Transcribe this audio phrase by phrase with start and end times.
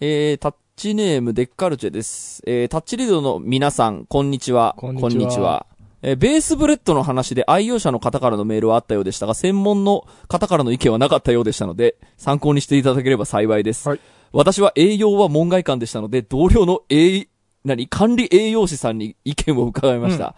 [0.00, 2.40] えー、タッチネームデッカルチェです。
[2.46, 4.76] えー、タッチレディオの皆さん、こんにちは。
[4.78, 5.66] こんにちは
[6.02, 13.88] えーベースブレッドの話で愛用者の方からのメールはあったようでしたが、専門の方からの意見はなかったようでしたので、参考にしていただければ幸いです。
[13.88, 14.00] はい
[14.30, 17.28] 私は栄養は門外漢でしたので、同僚の栄、
[17.64, 20.36] 何、管理栄養士さんに意見を伺いました。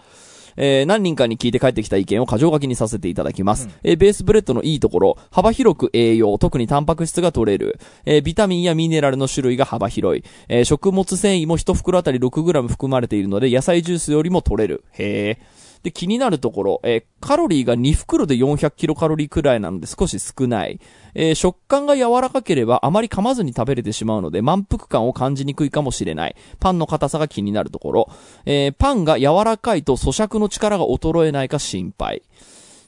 [0.63, 3.69] えー何人かに聞いて帰ってきた意見を箇条書きにさせていただきます。
[3.83, 7.81] えーベースブレッドのいいところ、幅広く栄養、特にタンパク質が取れる。
[8.05, 10.25] えービタミンやミネラルの種類が幅広い。
[10.49, 14.85] えー食物繊維も1袋あたり 6g 含まれているので、野菜ジュースよりも取れる。
[14.93, 15.60] へー。
[15.83, 20.81] で、気になるところ、えーカロリーが2袋で400キロカロリーくらいなので少し少ない。
[21.15, 26.37] えー食感が柔らかければあまり噛まずに食べれてしまうので満腹感を感じにくいかもしれない。
[26.59, 28.11] パンの硬さが気になるところ。
[28.47, 32.23] えーパンが柔らかいと咀嚼の力が衰えないか心配。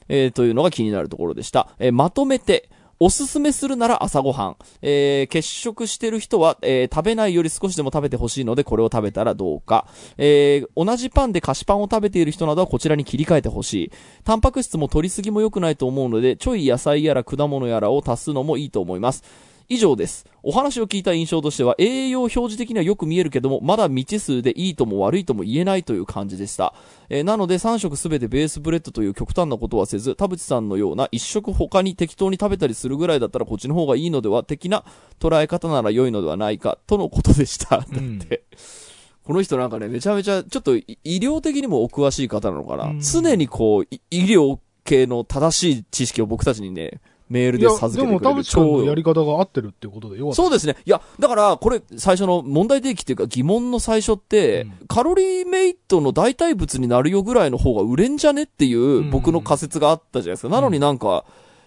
[0.09, 1.69] えーというのが気になるところでした。
[1.79, 2.69] えまとめて、
[3.05, 4.55] おすすめするなら朝ごはん。
[4.81, 9.87] えー欠食してる人は、えー食べないより少しでも食べてほしいので、これを食べたらどうか。
[10.17, 13.91] えー同じパンで菓子パンを食べている人などはこちらに切り替えてほしい。
[14.23, 19.25] タンパク質も取りすぎも良くないと思うので、ちょい野菜やら果物やらを足すのもいいと思います。
[19.69, 20.25] 以上です。
[20.41, 26.73] お話を聞いた印象としては、栄養表示的にはよく見えるけども、まだ未知数でいいとも悪いとも言えないという感じでした。
[27.09, 34.83] えーなので3食すべてベースブレッドという極端なことはせず、田淵さんのような1食他に適当に食べたりするぐらいだったらこっちの方がいいのでは的な
[35.19, 37.77] 捉え方なら良いのではないか、とのことでした。
[37.77, 38.43] だって。
[39.23, 42.85] この人なんかね、めちゃめちゃ、ちょっとい医療的にもお詳しい方なのかな。
[42.85, 48.19] うん常にこう、い医療系の正しい知識を僕たちにね、メールで授けてくれる。
[48.19, 50.35] でも田淵君の超やり方が合ってるっていうことでよかった。
[50.35, 50.75] そうですね。
[50.85, 60.49] いや、だから、これ、最初の問題提起っていうか疑問の最初って、うんカロリーメイトの代替物になるよぐらいの方が売れんじゃねっていう僕の仮説があったじゃないですか。
[60.49, 61.25] なのになんか、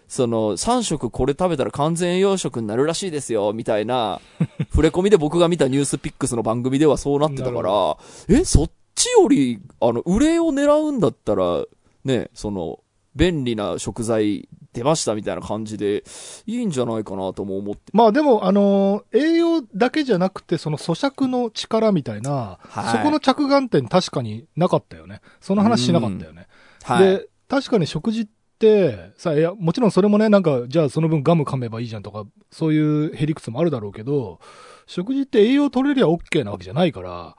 [0.09, 4.21] その、3食これ食べたら完全栄養食になるらしいですよ、みたいな、
[4.71, 7.97] 触れ込みで僕が見たニュースピックスの番組ではそうなってたから、
[8.29, 11.65] え、そっちより、あの、売れを狙うんだったら、
[12.05, 12.81] ね、その、
[13.17, 16.05] 便利な食材出ましたみたいな感じで、
[16.47, 17.83] いいんじゃないかなとも思って。
[17.93, 25.21] まあでも、あのー栄養だけじゃなくて、その咀嚼の力みたいな、はいそこの着眼点確かになかったよね。
[25.41, 26.47] その話しなかったよね。
[26.83, 27.07] はい。
[27.07, 28.27] で、確かに食事っ
[28.59, 34.41] て、さ、いや、もちろんそれもね、なんか、じゃあその分ガム噛めばいいじゃんとか、そういうへりくつもあるだろうけど、
[34.87, 37.37] 食事って栄養取れりゃ OK なわけじゃないから、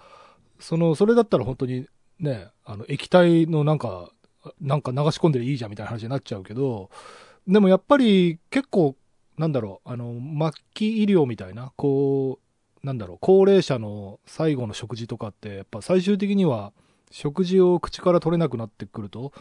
[0.59, 1.88] その、それだったら本当に
[2.19, 4.09] ね、あの、液体のなんか、
[4.62, 6.90] なんか流し込んでいいじゃんみたいな話になっちゃうけど、
[7.47, 8.96] でもやっぱり結構、
[9.38, 10.16] なんだろう、あの、
[10.52, 12.40] 末期医療みたいな、こ
[12.84, 16.74] う、なんだろう、高齢者の最後の食事とかって、やっぱ最終的には、
[17.12, 19.31] 食事を口から取れなくなってくると、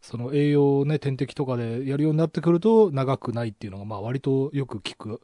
[0.00, 5.20] その栄養をね、点滴とかでやるようになってくると、長くないっていうのが、まあ割とよく聞く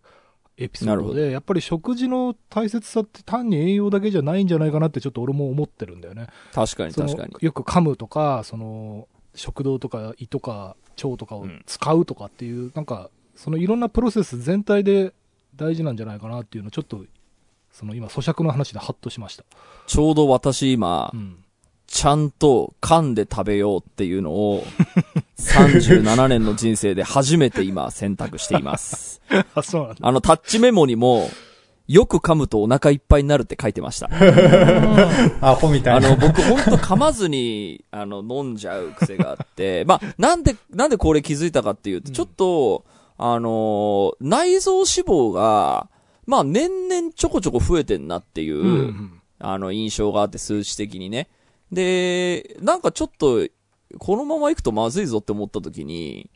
[0.58, 6.28] エピソードで、やっぱり食事の大切さって単に栄養だけじゃないんじゃないかなってちょっと俺も思ってるんだよね。
[6.52, 7.34] 確かに確かに。
[7.40, 15.12] よく噛むとか、その、食道とか胃とか腸とかを使うとかっていう、なんか、そのいろんなプロセス全体で
[15.54, 17.04] 大事なんじゃないかなっていうのをちょっと、
[17.70, 19.44] その今咀嚼の話でハッとしました。
[19.86, 21.36] ちょうど私今う、ん。
[21.86, 24.64] ちゃんと噛んで食べようっていうのを、
[25.38, 29.22] 37年の人生で初めて今選択しています。
[29.54, 29.96] あ、そうなんだ。
[30.00, 31.30] あの、タッチメモにも、
[31.88, 34.10] よく噛むとお腹いっぱいになるって書いてました。
[35.40, 36.08] アホみたいな。
[36.08, 42.84] あの、僕ほんと噛まずに、あの、飲んじゃう癖があって、まあ、なんで、なんでこれ気づいたかっていうと、ちょっと、
[43.18, 45.88] あのー内臓脂肪が、
[46.26, 49.12] まあ、年々ちょこちょこ増えてんなっていう、うんうん。
[49.38, 51.28] あの、印象があって、数値的にね。
[51.70, 53.46] で、なんかちょっと、
[53.98, 56.30] このまま行くとまずいぞって思った時に、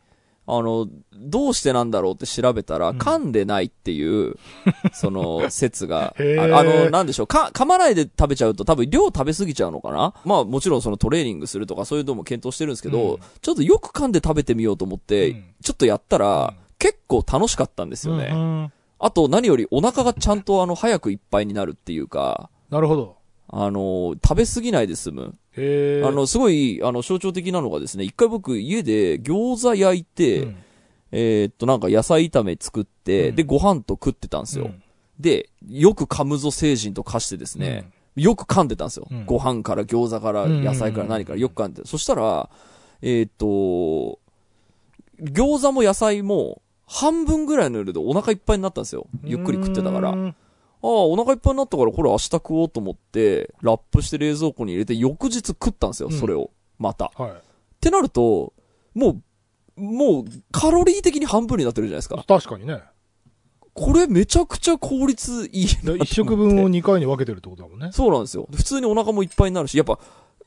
[0.59, 4.37] あの、どうしてなんだろうって調べたら、噛んでないっていう、
[4.93, 6.15] その、説が。
[6.19, 6.59] あ。
[6.59, 10.15] あの、なんでしょう、か、噛まないで食べちゃうと多分量食べ過ぎちゃうのかな？
[10.25, 13.19] まあもちろんそのトレーニングするとかそういうのも検討してるんですけど、うん。
[13.41, 15.45] ちょっとよく噛んで食べてみようと思って、うん。
[15.63, 16.65] ちょっとやったら、うん。
[16.79, 18.31] 結構楽しかったんですよね。
[18.33, 18.73] うん。
[18.99, 23.20] あと何よりお腹がちゃんとあの、早くいっぱいになるっていうか、なるほど。
[23.53, 25.35] あの、食べ過ぎないで済む。
[25.57, 26.05] へえ。
[26.05, 30.57] あの、すごい、あの、象徴的なのがですね、一回僕家で餃子焼いて、うん、
[31.13, 34.67] えーっと、なんか野菜炒め作って、うんで、ご飯と食ってたんですよ。
[34.67, 34.83] うん
[35.21, 39.07] で、よく噛むぞ星人と化してですね、よく噛んでたんですよ。
[39.11, 41.83] うんご飯から餃子から野菜から何からよく噛んで。
[41.85, 42.49] そしたら、
[43.03, 44.19] えーっと、
[45.23, 49.07] 餃子も野菜も半分ぐらいの量でお腹いっぱいになったんですよ。
[49.23, 50.35] ゆっくり食ってたから。
[50.83, 56.51] あうんあ、お腹いっぱいになったからこれ明日食おうと思って、ラップして冷蔵庫に入れて翌日食ったんですよ、うんそれを。
[56.79, 57.07] また。
[57.07, 57.33] っはい。
[57.81, 58.53] てなると、
[58.95, 59.21] も
[59.77, 62.23] う、もう、カロリー的に半分になってるじゃないですか。
[62.27, 62.81] 確かにね。
[63.73, 65.65] これめちゃくちゃ効率いい。
[65.65, 67.91] 一食分を2回に分けてるってことだもんね。
[67.93, 68.49] そうなんですよ。
[68.53, 69.99] 普通にお腹もいっぱいになるし、やっぱ、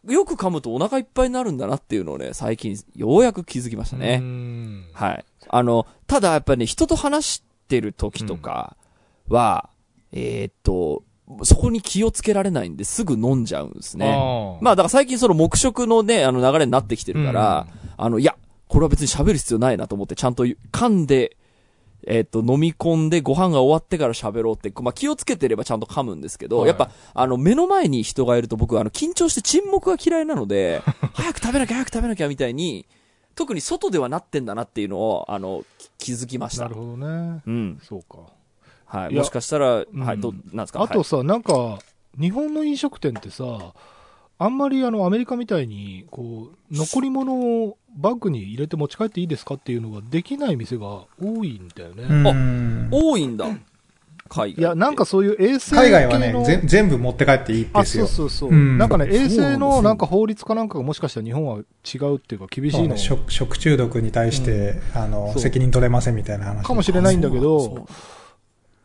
[0.08, 4.18] よく噛むとお腹いっぱいになるんだなっていうのをね、最近ようやく気づきましたうね。
[4.18, 5.26] んはい。
[5.48, 8.76] あの、ただやっぱね、人と話してる時とか
[9.30, 9.70] は、
[10.14, 11.04] えーっと、
[11.44, 14.14] そこに気をつけられないんですぐ飲んじゃうんですね。
[14.14, 17.68] あまあだから最近その黙食のね、あの流れになってきてるから、
[17.98, 18.36] あの、いや、
[18.68, 21.36] これは別に喋る必要ないなと思って、ちゃんと噛んで、
[22.06, 30.82] えっ、と、飲み込んでご飯が終わってから喋ろうって、まあ気をつけてればちゃんと噛むんですけど、はいやっぱ、あの、目の前に人がいると僕、あの、緊張して沈黙が嫌いなので、
[31.14, 32.86] 早く食べなきゃ早く食べなきゃみたいに、
[33.36, 35.64] 特に外ではなってんだなっていうのを、あの、
[35.98, 36.64] き気づきました。
[36.64, 37.42] なるほどね。
[37.48, 37.80] うん。
[37.82, 38.20] そうか。
[38.94, 39.16] はい。
[39.16, 40.80] もしかしたら、んはい、どう、なんですか？
[40.80, 41.80] はいあとさ、なんか、
[42.20, 43.44] 日本の飲食店ってさ、
[44.38, 52.04] あんまりあのアメリカみたいに、こう、残り物をバッグに入れて持ち帰っていいですかっていうのができない店が多いんだよね。
[52.04, 53.48] うん多いんだ。
[54.30, 54.62] 海外。
[54.62, 58.06] いや、なんか、そういう衛生系の海外はね、ぜ全部持って帰っていいんあ、ですよ。
[58.06, 58.50] そうそうそう。
[58.52, 67.88] うんなんかね、衛生のなんか法律かなんかがもしかしたら日本は違うっていうか厳しいの食食中毒に対して、あのそう責任取れませんみたいな話かもしれないんだけど、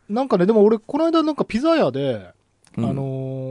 [0.09, 2.31] なんかね、でも俺、この間なんかピザ屋で、
[2.77, 2.85] うん。
[2.85, 3.03] あの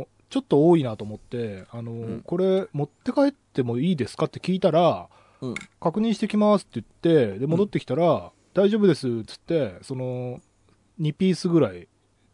[0.02, 2.20] ーちょっと多いなと思って、あのーうん。
[2.20, 5.08] これ持って帰ってもいいですかって聞いたら、
[5.40, 5.54] うん。
[5.80, 10.40] 確認してきますって言って、で、戻ってきたら、大丈夫ですっつって、その、
[11.00, 11.88] 2ピースぐらい、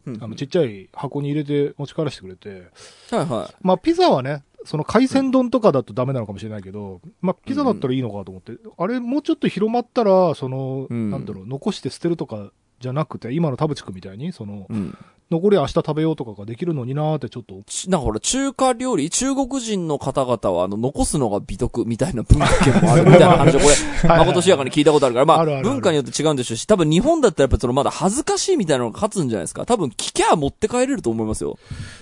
[0.05, 0.17] うん。
[0.21, 2.69] あの、ちっちゃい箱に入れて持ち帰らせてくれて、
[3.11, 3.55] はいはい。
[3.61, 11.11] まあ、ピザはね、その海鮮丼とかだとダメなのかもしれないけど、まあ、ピザだったらいいのかと思って、あれ、もうちょっと広まったら、その、うん。
[11.11, 12.51] なんだろう、残して捨てるとか
[12.85, 14.95] じゃなくて、今の田淵君みたいに、その、うん。
[15.31, 23.73] 残り明日食べようとかができるのになーってちょっと、ちなんかほら、中華料理、中国人の方々は、あの、残すのが美徳みたいな文化圏もあるみたいな話を、これ、
[24.07, 29.65] はいまことしやかに聞いたことあるから、まあ、あるある文化によって違うんでしょうし、多分日本だったらやっぱそのまだ恥ずかしいみたいなのが勝つんじゃないですか。
[29.65, 31.57] 多分聞きゃ持って帰れると思いますよ。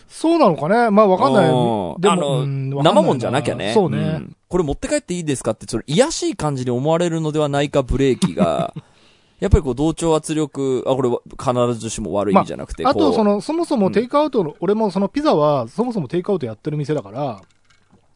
[0.10, 1.50] そうなのかねまあわかんない。
[1.50, 3.72] うんでも、生もんじゃなきゃね。
[3.74, 3.98] そうね。
[4.00, 8.74] んこれ持って帰っていいですかって、その、癒やしい感じに思われるのではないかブレーキが、
[9.44, 17.42] やっぱりこう、同調圧力、あ、これは必ずしも悪い意味じゃなくて、あと、こうその、そもそもテイクアウトの、俺もそのピザは、そもそもテイクアウトやってる店だから、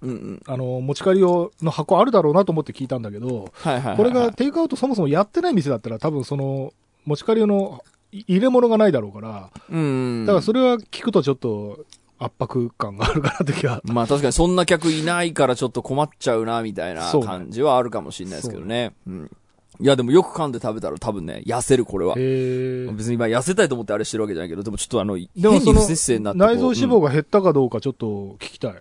[0.01, 0.43] うんうん。
[0.47, 3.97] あの、持ち帰り用の箱あるだろうなと思って聞いたんだけど、はいはいはいはい。
[3.97, 6.71] これがテイクアウトそもそもやってない店だったら多分その、
[7.03, 7.83] 持ち帰り用の
[8.13, 10.25] い入れ物がないだろうから、うん。
[10.25, 11.79] だからそれは聞くとちょっと
[12.19, 13.81] 圧迫感があるかなって気が。
[13.83, 18.93] まあ確かにそんな客いないからちょっと困っちゃうな、みたいな感じはあるかもしれないですけどね。
[19.05, 19.31] うん。
[19.79, 22.15] いやでもよく噛んで食べたら多分ね、痩せるこれは。
[22.17, 26.47] へ別に今痩せたいと思ってあれしてるわけじゃないけど、でもちょっとあの、変でもそのに不摂生になってこう。
[26.47, 28.75] 内臓脂肪が減ったかどうかちょっと聞きたい。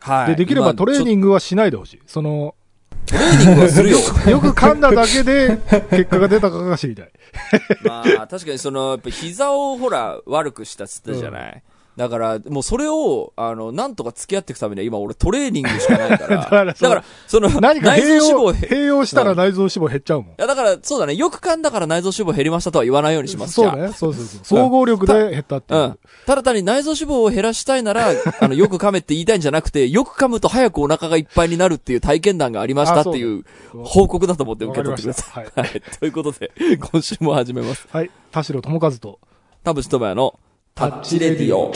[0.00, 0.26] はい。
[0.28, 1.04] で、できればトレー。
[1.04, 2.00] ニングはしないでほしい。
[2.06, 2.54] その、
[3.06, 3.98] トレーニングはするよ。
[3.98, 5.58] よく噛んだだけで
[5.90, 7.10] 結果が出たかが知りたい。
[7.84, 11.62] まあ確かにその、やっぱ膝をほら、悪くしたっつったじゃない。
[11.96, 16.36] だから、もうそれを、あの、なんとか付き合っていくためには今俺トレーニングしかないから。
[16.44, 20.34] だからそから、その、何か内臓脂肪併用したら内臓脂肪減っちゃうもんい。
[20.38, 21.14] や、だから、そうだね。
[21.14, 23.54] よく噛んだから内臓脂肪減りましたとは言わないようにします。
[23.54, 23.88] そうね。
[23.92, 24.40] そうそうそう。
[24.44, 25.82] 総合力で減ったっていうう。
[25.84, 25.98] ん。
[26.26, 28.10] ただ単に内臓脂肪を減らしたいなら、
[28.40, 33.44] あの、よく噛めって言いたいんじゃなくて、よく噛むと早くお腹がいっぱいになるっていう体験談がありましたっていう
[33.84, 34.74] 報告だと思って受。
[34.74, 35.44] け取ってください。
[35.44, 35.52] はい。
[35.56, 35.82] はい。
[35.98, 36.52] ということで、
[36.92, 37.86] 今週も始めます。
[37.90, 38.10] はい。
[38.30, 39.18] 田代智和と。
[39.62, 40.38] 田淵智也の
[40.74, 41.72] タッチレディオ。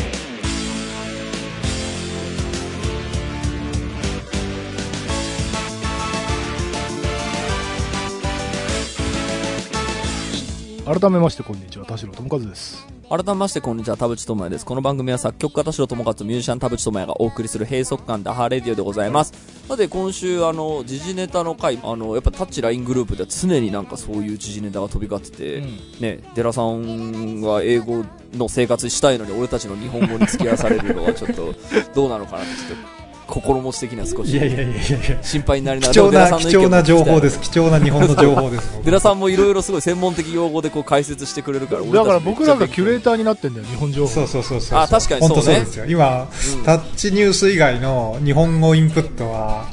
[10.87, 11.87] 改めまして、こんにちは。
[11.87, 12.94] 田代智和です。
[13.17, 13.97] 改めまして、こんにちは。
[13.97, 14.67] 田淵智也です。
[14.67, 19.33] この番組は作曲家田代智和とミュージシャン田淵智也がお送りする閉塞感ダハーレディオでございます。
[19.69, 25.65] さて、今週、あの、時事ネタの回、あの、やっぱタッチ LINE グループでは常になんかそういう時事ネタが飛び交ってて、
[26.01, 31.55] ね、デラさんが英語の生活したいのに俺たちの日本語に付き合わされるのはちょっと
[31.95, 37.41] どうなのかなってちょっと心持ち的には少しいやいやいやいや心配になりなが貴重な、貴重な情報です。
[37.41, 38.81] 貴重な日本の情報です。
[38.85, 44.09] デラさんもいろいろすごい専門的用語でこう解説してくれるからだから僕らがキュレータターになってんだよ、日本情報。
[44.09, 44.79] そうそうそうそう。
[44.79, 45.85] あ確かにそうね本当そうですよ。
[45.87, 49.69] 今、うんタッチニュース以外の日本語インプットは、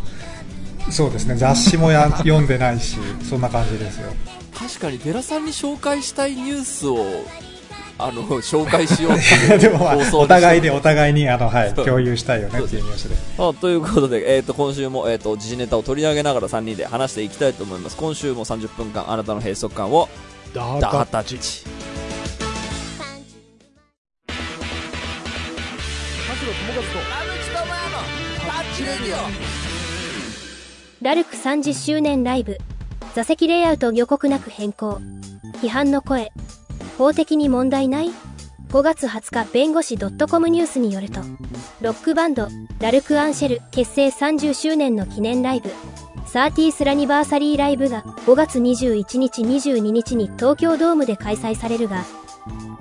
[0.89, 4.09] そうですね、雑誌もや読んでないし、そんな感じですよ。
[4.53, 7.05] 確かにデラさんに紹介したいニュースを
[8.03, 13.15] あの紹介しようっていうでもまお互いでしお互いに、あの、はい、共有したいよねっていうニュースで。
[13.37, 17.97] あということで、えー、と今週も、えー、と時事ネタを取り上げながら3人で話していきたいと思います。
[17.97, 20.09] 今週も30分間あなたの閉塞感を
[20.53, 21.37] ダハタチ。
[31.01, 32.57] ラルク30周年ライブ。
[33.13, 35.01] 座席レイアウト予告なく変更。
[35.61, 36.31] 批判の声
[36.97, 38.11] 法的に問題ない
[38.69, 41.21] ?5 月20日弁護士 .com ニュースによると、
[41.81, 42.47] ロックバンド、
[42.79, 45.69] ラルク・アンシェル結成30周年の記念ライブ、
[46.25, 52.05] サーティースラニバーサリーライブが5月21日22日に東京ドームで開催されるが、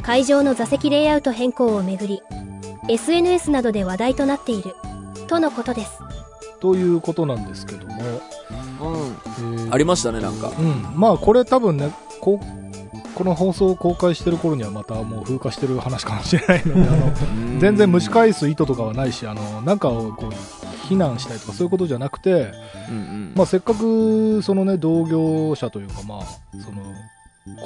[0.02, 2.22] 会場の座席レイアウト変更をめぐり、
[2.88, 4.74] SNS などで話題となっている、
[5.26, 5.98] とのことです。
[6.60, 8.00] ということなんですけども、うん。
[8.02, 10.52] えーありましたね、なんか。
[10.58, 11.92] うん、まあこれ多分ね
[13.20, 20.32] この放送を公開してる頃にはまたもう風化してる話かもしれないのであの全然蒸し返す意図とかはないしあのなんかをこう
[20.88, 22.50] 非難したりとかそういうことじゃなくて、
[22.88, 23.32] うんうん。
[23.36, 26.22] まあ、せっかくそのね同業者というかまあ
[26.64, 26.82] その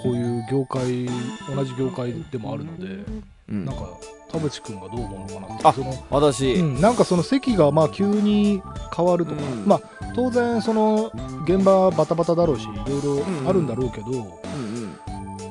[0.02, 1.06] こういう業界
[1.54, 3.04] 同じ業界でもあるので、
[3.48, 3.64] うん。
[3.64, 3.90] なんか
[4.32, 8.60] 田淵君がどう思うのかなってあその私、うん、なんかその席がまあ急に
[8.92, 9.64] 変わるとか、うん。
[9.66, 9.80] まあ
[10.16, 11.12] 当然その
[11.44, 14.34] 現場バタバタだろうしいろいろあるんだろうけど、うんうん。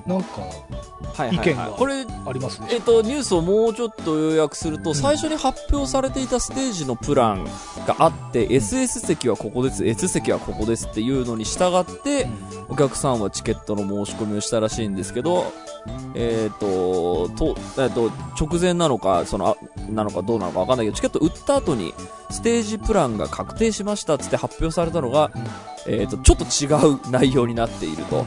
[0.06, 0.42] なんか。
[1.32, 2.70] 意見がこれ、ありますね。
[2.72, 7.46] えっと、ニュースをもうちょっと要約すると、最初に発表されていたステージのプラン
[7.86, 12.28] があって、SS 席はここです、S 席はここですっていうのに従って、
[12.68, 15.54] お客さんはチケットの申し込みをしたらしいんですけど、
[16.16, 19.58] えっ、と、と、えっ、と、直前なのか、その、あ
[19.92, 21.94] なのかどうなのかわかんないけど、チケット売った後に、
[22.32, 25.32] ステージプランが確定しましたっつって発表されたのが、
[25.88, 28.26] えっ、と、ちょっと違う内容になっていると。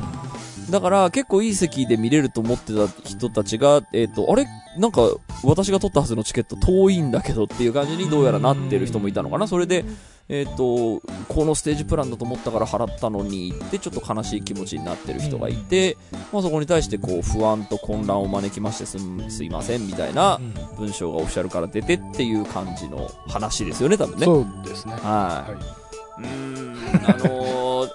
[0.70, 4.46] だから、結構いい席で見れると思ってた人たちが、えっ、と、あれ？
[4.78, 5.02] なんか、
[5.44, 9.46] 私が取ったはずのチケット遠いんだけどっていう感じにどうやらなってる人もいたのかな。
[9.46, 9.84] それで、
[10.28, 15.96] えっ、と、このステージプランだと思ったから払ったのにってちょっと悲しい気持ちになってる人がいて、
[16.32, 24.24] まあそこに対してこう不安と混乱を招きましてすんすいませんみたいなうん文章がオフィシャルから出てっていう感じの話ですよね、多分ね。
[24.24, 24.94] そうですね。
[24.94, 25.52] はい。
[25.52, 25.85] は
[26.18, 26.76] うーん、
[27.08, 27.88] あのー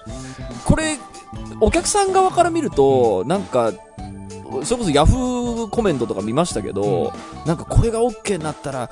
[0.64, 0.96] これ、
[1.60, 3.72] お客さん側から見ると、なんか、
[4.64, 7.12] それこそヤフーコメントとか見ましたけど、
[7.46, 8.90] なんかこれが OK になったら、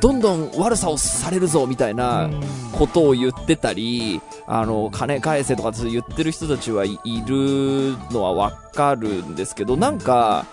[0.00, 1.94] どんどん悪さをされるぞみたいい。
[1.94, 2.28] な
[2.72, 10.46] ことを言ってたり、あの、金返せとか言ってる人たちはいいるのはわかるんですけど、なんか、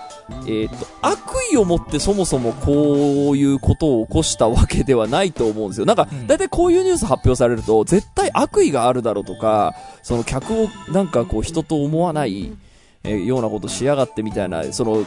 [0.47, 1.19] えっ、と、悪
[1.51, 5.85] 意を持ってそもそもこういうことを起こしたわけではないと思うんですよ。
[5.85, 12.53] なんかうん、だいたいこういうニュース発表されると、絶対悪意があるだろうとか、その客をなんかこう人と思わない、
[13.03, 15.05] えーようなことしやがってみたいな、その、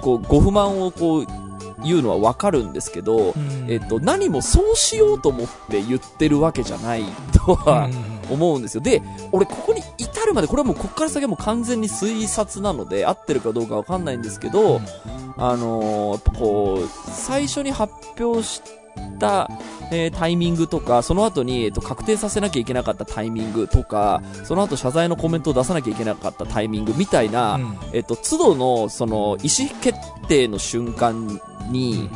[0.00, 1.26] こう、ご不満をこう、
[1.84, 3.34] 言うのはわかるんですけど、
[3.68, 7.88] えっ、と、何もそうしようと思って言ってるわけじゃないとは、
[8.30, 8.80] 思うんですよ。
[8.80, 9.00] で、
[9.32, 14.80] 俺ここに至るまで、これはもうここから先はもう完全に推察なので、合ってるかどうかわかんないんですけど、
[15.36, 18.60] あのーやっぱこう、最初に発表し
[19.18, 19.50] た、
[19.90, 27.58] えータイミングとか、その後に、えっと、確定させなきゃいけなかったタイミングとか、その後謝罪のコメントを出さなきゃいけなかったタイミングみたいな、
[27.92, 31.40] えっと、都度の、その、意思決定の瞬間
[31.70, 32.10] に、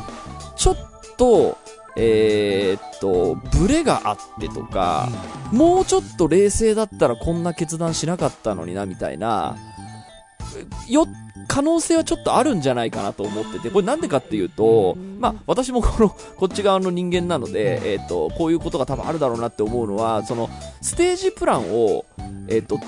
[0.55, 0.77] ちょっ
[1.17, 1.57] と、
[1.95, 5.09] えーっと、ブレがあってとか、
[5.51, 9.55] もうちょっと冷静だったらこんな決断しなかったのにな、みたいな、
[10.87, 11.07] よ、
[11.47, 20.49] 可能性はちょっとあるんじゃないかなと思ってて、これなんでかっていうと、まあ、私も この、こっち側の人間なので、えーっと、こういうことが多分あるだろうなって思うのは、その、
[20.81, 22.05] ステージプランを、
[22.47, 22.79] えーっと、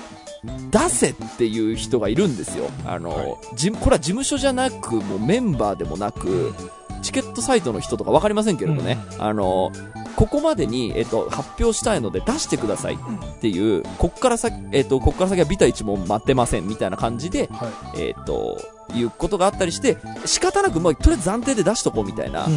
[0.70, 2.70] 出せっていう人がいるんですよ。
[2.84, 6.54] あの、はいじこれは事務所じゃなく、もうメンバーでもなく、
[7.02, 9.70] チケットサイトの人とか分かりませんけれどね、あの、
[10.16, 12.98] ここまでに、えっと、発表したいので出してくださいっ
[13.40, 18.02] ていう、こっから先、えっと、こっから先はビタ一問待ってませんみたいな感じで、はい。
[18.02, 18.58] えっと、
[18.94, 22.48] いうことがあったりして、仕方なく、まあ、とりあえず暫定で出しとこうみたいな。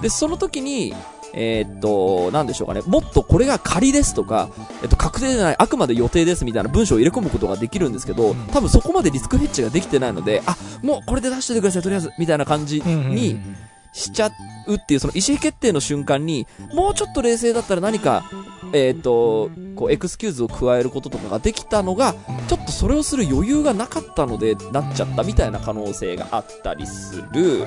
[0.00, 0.94] で、その時に、
[1.34, 2.82] えーっと、なんでしょうかね。
[2.86, 4.48] もっとこれが仮ですとか、
[4.82, 13.40] えっと、確定じゃない、あくまで予定ですみたいな文章を入れ込むことができるんですけど、多分そこまでリスクヘッジができてないので、あ、もうこれで出しといてください、とりあえず、みたいな感じに
[13.92, 14.30] しちゃ
[14.66, 18.24] うっていう、その意思決定の瞬間に、もうちょっと冷静だったら何か、
[18.72, 22.14] えーっと、こう、エクスキューズを加えることとかができたのが、
[22.48, 27.66] ちょっとそれをする余裕がなかったので、なっちゃったみたいな可能性があったりする。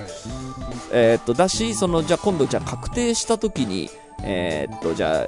[0.91, 3.89] えーっと、だし、その、じゃあ今度、じゃあ確定した時に、
[4.23, 5.27] えーっと、じゃ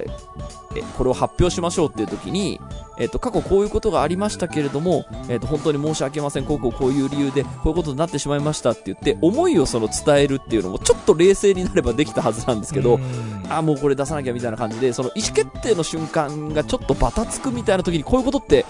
[0.96, 2.60] これを発表しましょうっていう時に、
[2.98, 12.98] えーっと、過去こういうことがありましたけれども、えーっと、本当に申し訳ません、こうこうこういう理由で、こういうことになってしまいましたって言って、思いをその伝えるっていうのも、ちょっと冷静になればできたはずなんですけど、
[13.48, 18.64] あ、もうこれ出さなきゃみたいな感じで、その意思決定の瞬間がちょっとバタつくみたいな時に、こういうことって、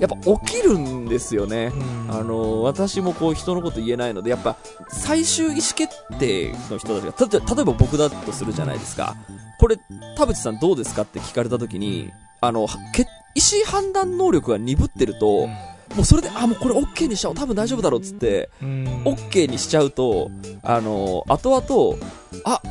[0.00, 0.16] やっぱ
[0.46, 1.72] 起きるんですよね。
[2.08, 4.56] あの私もこう人のこと言えないので、やっぱ
[4.88, 9.16] 最終意思決定の人たちが、例えば僕だとするじゃないですか。
[9.58, 9.78] これ、
[10.16, 13.06] 田淵さんどうですかって聞かれた時に、あの、け
[13.36, 18.84] 意思判断能力が鈍ってると、もうそれで、あ、もうこれ OK にしちゃおう、多分大丈夫だろうっつって、うん。
[19.04, 20.30] OK にしちゃうと、
[20.62, 22.08] あの、後々、
[22.44, 22.62] あ、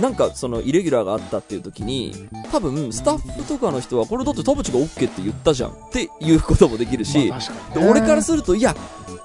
[0.00, 2.14] なんかそのイレギュラーがあったっていう時に、
[2.50, 8.74] 多分スタッフとかの人は、これだって田淵が OK って言ったじゃんっていうこともできるし、まあ確か俺からすると、いや、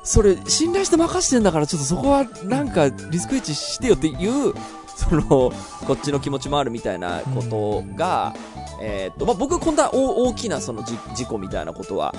[0.03, 4.53] それ信頼して任してんだから、ちょっとそこはなんかリスクエッジしてよっていう、
[4.95, 5.51] その、
[5.87, 8.33] こっちの気持ちもあるみたいなことが、
[8.81, 12.13] えーっと、まあ、僕、こんな大大きなそのじ事故みたいなことは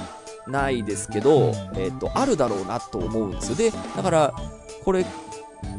[0.46, 1.52] ないですけど、うん。
[1.75, 3.56] えーっと、あるだろうなと思うんですよ。
[3.56, 4.34] で、だから、
[4.84, 5.04] これ、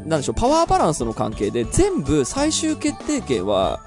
[0.05, 3.81] なんでしょう、パワーバランスの関係で、全部最終決定権は、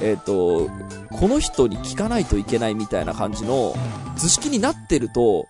[0.00, 0.70] えーっと、
[1.16, 3.74] この人に聞かないといけないみたいな感じの
[4.16, 5.48] 図式になってると、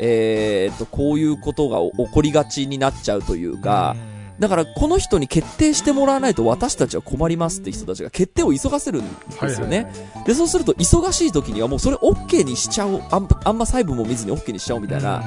[0.00, 3.94] えーっと、こういうことが起こりがちになっちゃうというか、
[4.38, 9.76] だからこの人に決定してもらわないと私たちは困りますって人たちが決定を急がせるんですよね。
[9.76, 13.02] はいはいはいで、そうすると忙しい時にはもうそれ OK にしちゃおう。
[13.10, 15.22] あんあんま細部も見ずに OK にしちゃおうみたいな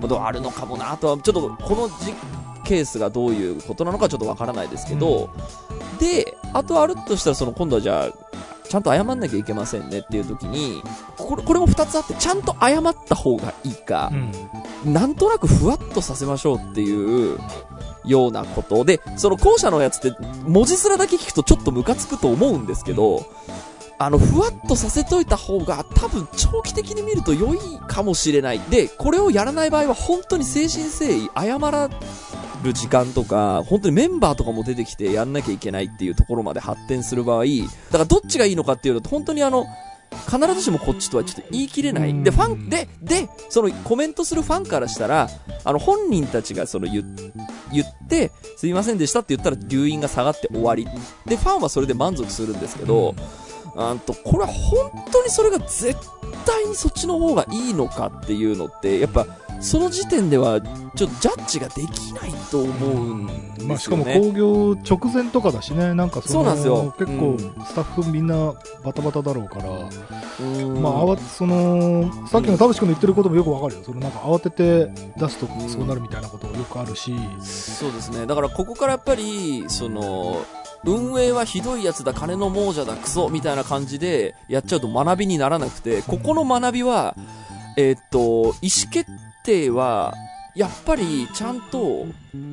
[0.00, 2.12] ことあるのかもなとは、ちょっとこのじ
[2.64, 5.30] ケースがどういうことなのかちょっとわからないですけど、
[5.98, 8.12] で、あとあるとしたらその今度はじゃあ、
[8.68, 10.82] ちゃんと謝んなきゃいけませんねっていう時に、
[11.16, 14.10] これ、これも二つあって、ちゃんと謝った方がいいか
[14.84, 14.92] う、ん。
[14.92, 17.38] なんとなくふわっとさせましょうっていう
[18.04, 23.26] ようなことで、その後者のやつって文字面だけ聞くとちょっとムカつくと思うんですけど、
[23.98, 28.60] あの、ふわっとさせといた方が多分長期的に見ると良いかもしれない。
[28.70, 31.88] で、これをやらない場合は本当に誠心誠意謝ら
[32.62, 37.48] る時間とか、本当にメンバーとかも出てきてやんなきゃいけないっていうところまで発展する場合、だ
[37.92, 39.66] からどっちがいいのかっていうと、本当にあの、
[40.26, 42.22] 必ずしもこっちとはちょっと言い切れない。
[42.22, 45.28] で、ファン、で、で、そのコメントするファンからしたら、
[45.64, 47.02] あの、本人たちがその言
[47.72, 50.86] 言って、すいませんでしたって言ったら留飲が下がって終わり。
[51.26, 53.14] で、ファンはそれで満足するんですけど、
[53.76, 55.94] あんと、これは本当にそれが絶
[56.44, 59.26] 対にそっちの方がいいのかっていうのって、やっぱ、
[59.62, 63.66] その時点では、ちょっとジャッジができないと思うんですよね。
[63.66, 66.94] まあ、しかも興行直前とかだしね、なんかそうなんですよ。
[66.98, 67.38] 結構うん。
[67.38, 68.54] スタッフみんな
[68.84, 70.82] バタバタだろうから、うん。
[70.82, 78.26] まあ、そのさっきの田淵君の言ってることもよくわかるよ、そのなんか慌てて出すとんそうなるみたいなことがよくあるし、そうですね。
[78.26, 80.44] だからここからやっぱり、その、
[80.84, 87.14] 運営はひどいやつだ、金の亡者だ、クソ、みたいな感じでやっちゃうと学びにならなくて、ここの学びは、
[87.76, 88.18] えーっと、
[88.60, 89.06] 意思決
[89.44, 90.14] 定は、
[90.54, 92.04] やっぱりちゃんと、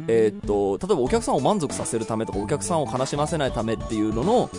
[0.07, 4.49] えーっと、例えばお客さんを満足させるためとか、お客さんを悲しませないためっていうのの、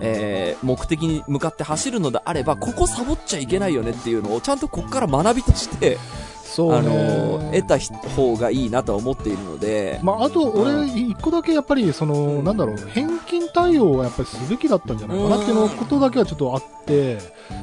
[0.00, 6.88] えー目的に向かって走るのであれば、ここサボっちゃいけないよねっていうのを、ちゃんとここから学びとして、あそうね。
[6.88, 12.44] の、得た方がいいなとは思っているので、まあ、あと俺、一個だけやっぱりその、うん。
[12.44, 17.18] なんだろう、返金対応はやっぱりすべきだったんじゃないかなっていうのことだけはちょっとあって、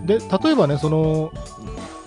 [0.05, 1.31] で例えばね、その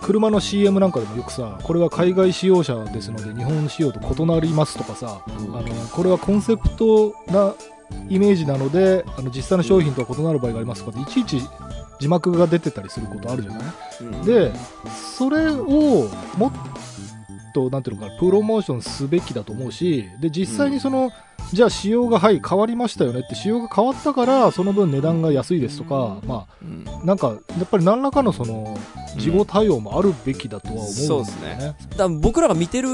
[0.07, 5.57] 車の CM なんかでもよくさ、これは海外使用車ですので、日本仕様と異なりますとかさ、うん。
[5.57, 7.55] あのこれはコンセプトな
[8.09, 11.45] イメージなので、あの実際の商品とは異なる場合がありますとかって、いちいち
[11.99, 13.63] 字幕が出てたりすることあるじゃない？
[14.03, 14.25] うん。
[14.25, 14.53] で、
[15.17, 16.53] それをもっ
[17.53, 21.11] と、なんていうのかな、プロモーションすべきだと思うし、で、実際にその、
[21.53, 26.85] じゃあ仕様が、はい、変わりましたよねって、仕様が変わったから、その分値段が安いですとか、まうん。
[26.87, 28.77] あ、なんか、やっぱり何らかのその、
[29.17, 31.77] 事後対応もあるべきだとは思うんですよそうですね。
[31.97, 32.89] だ僕らが見てる、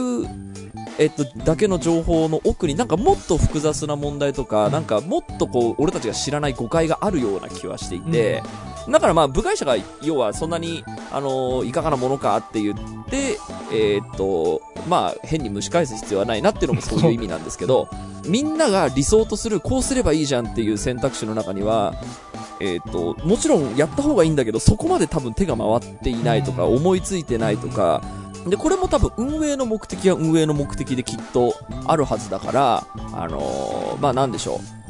[0.99, 8.43] えっと、だけの情報の奥になんかもっと複雑な問題とか、なんかもっとこう、俺たちが知らない誤解があるような気はしていて、
[8.89, 13.39] だからまあ、部外者が、要はそんなに、あのいかがなものかって言って、
[13.73, 17.89] えーっと、まあ、変に蒸し返す必要はないなっていうのもそういう意味なんですけど、
[18.27, 21.95] みんなが理想とする、こうすればいいじゃんっていう選択肢の中には、
[22.61, 28.03] えーっと、もちろんやった方がいいんだけど、そこまで多分手が回っていないとか、思いついてないとか、
[28.47, 31.55] で、これも多分運営の目的は運営の目的できっと
[31.87, 34.82] あるはずだから、あのーまあなんでしょう。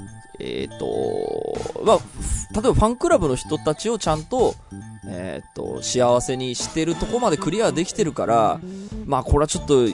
[0.45, 4.55] えっ、と、まあ、ふ例えばファンクラブの人たちをちゃんと、
[5.07, 8.61] えっ、と、幸せにしてるとこまでクリアできてるから、
[9.07, 9.87] まあこれはちょっと、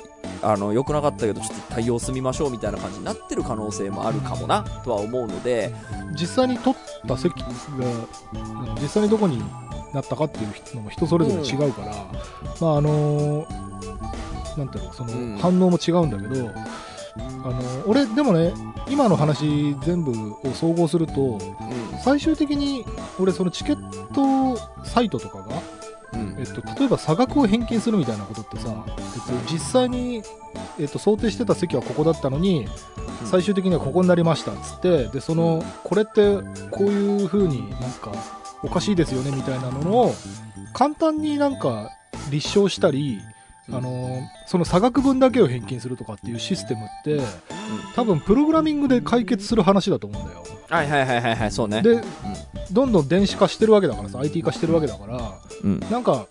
[0.43, 5.75] あの、良くなかったけど、ちょっと対応済みましょうみたいな感じになってる可能性もあるかもな、とは思うので、
[6.19, 9.43] 実際に取った席が、うん実際にどこに
[9.93, 11.93] なったかっていうのも人それぞれ違うから、
[12.61, 13.47] まああの
[14.57, 15.39] なんていうの、そのうん。
[15.39, 16.51] 反応も違うんだけど、
[17.19, 18.53] あの俺、でもね、
[18.89, 21.39] 今の話全部を総合すると、う
[22.03, 22.85] 最終的に
[23.21, 26.21] 俺、そのチケットサイトとかが、ん。
[26.21, 26.37] うん。
[26.39, 30.23] えっと、例えば差額を返金するみたいなことってさ、えっと、実際に、
[30.79, 32.67] えっと、想定してた席はここだったのに、
[33.25, 36.39] 最終的にはここになりましたっつって、で、その、これって
[36.71, 38.13] こういう風になんか
[38.63, 40.15] おかしいですよねみたいなのを、
[40.73, 41.91] 簡単になんか
[42.31, 43.28] 立証したり、うん
[43.71, 47.21] あの、その差額分だけを返金するとかっていうシステムって、
[47.95, 50.43] 多分プログラミングで解決する話だと思うんだよ。
[50.69, 51.83] はいはいはいはいはい、そうね。
[51.83, 52.01] で、
[52.73, 55.81] どんどん電子化してるわけだからさ、IT 化してるわけだから、うん。
[55.91, 56.27] なんか、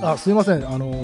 [0.00, 1.02] あ、すいません、あの、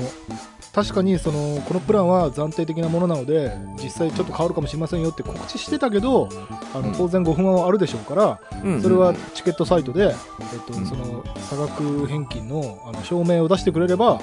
[0.75, 6.29] 確かにそのこのプランは暫定的なものなので実際ちょっと変わるかもしれませんよって告知してたけど
[6.75, 6.95] あのうん。
[6.95, 10.87] 当然ご不満はあるでしょうから、うんそれはチケットサイトで、えっとうん。
[10.87, 14.21] その差額返金のあの証明を出してくれれば、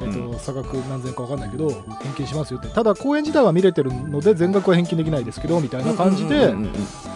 [0.00, 2.68] えっとう差額何千か分かんないけど返金しますよって。
[2.68, 6.52] ただ公演自体は見れてるので全額は返金できないですけどみたいな感じで,、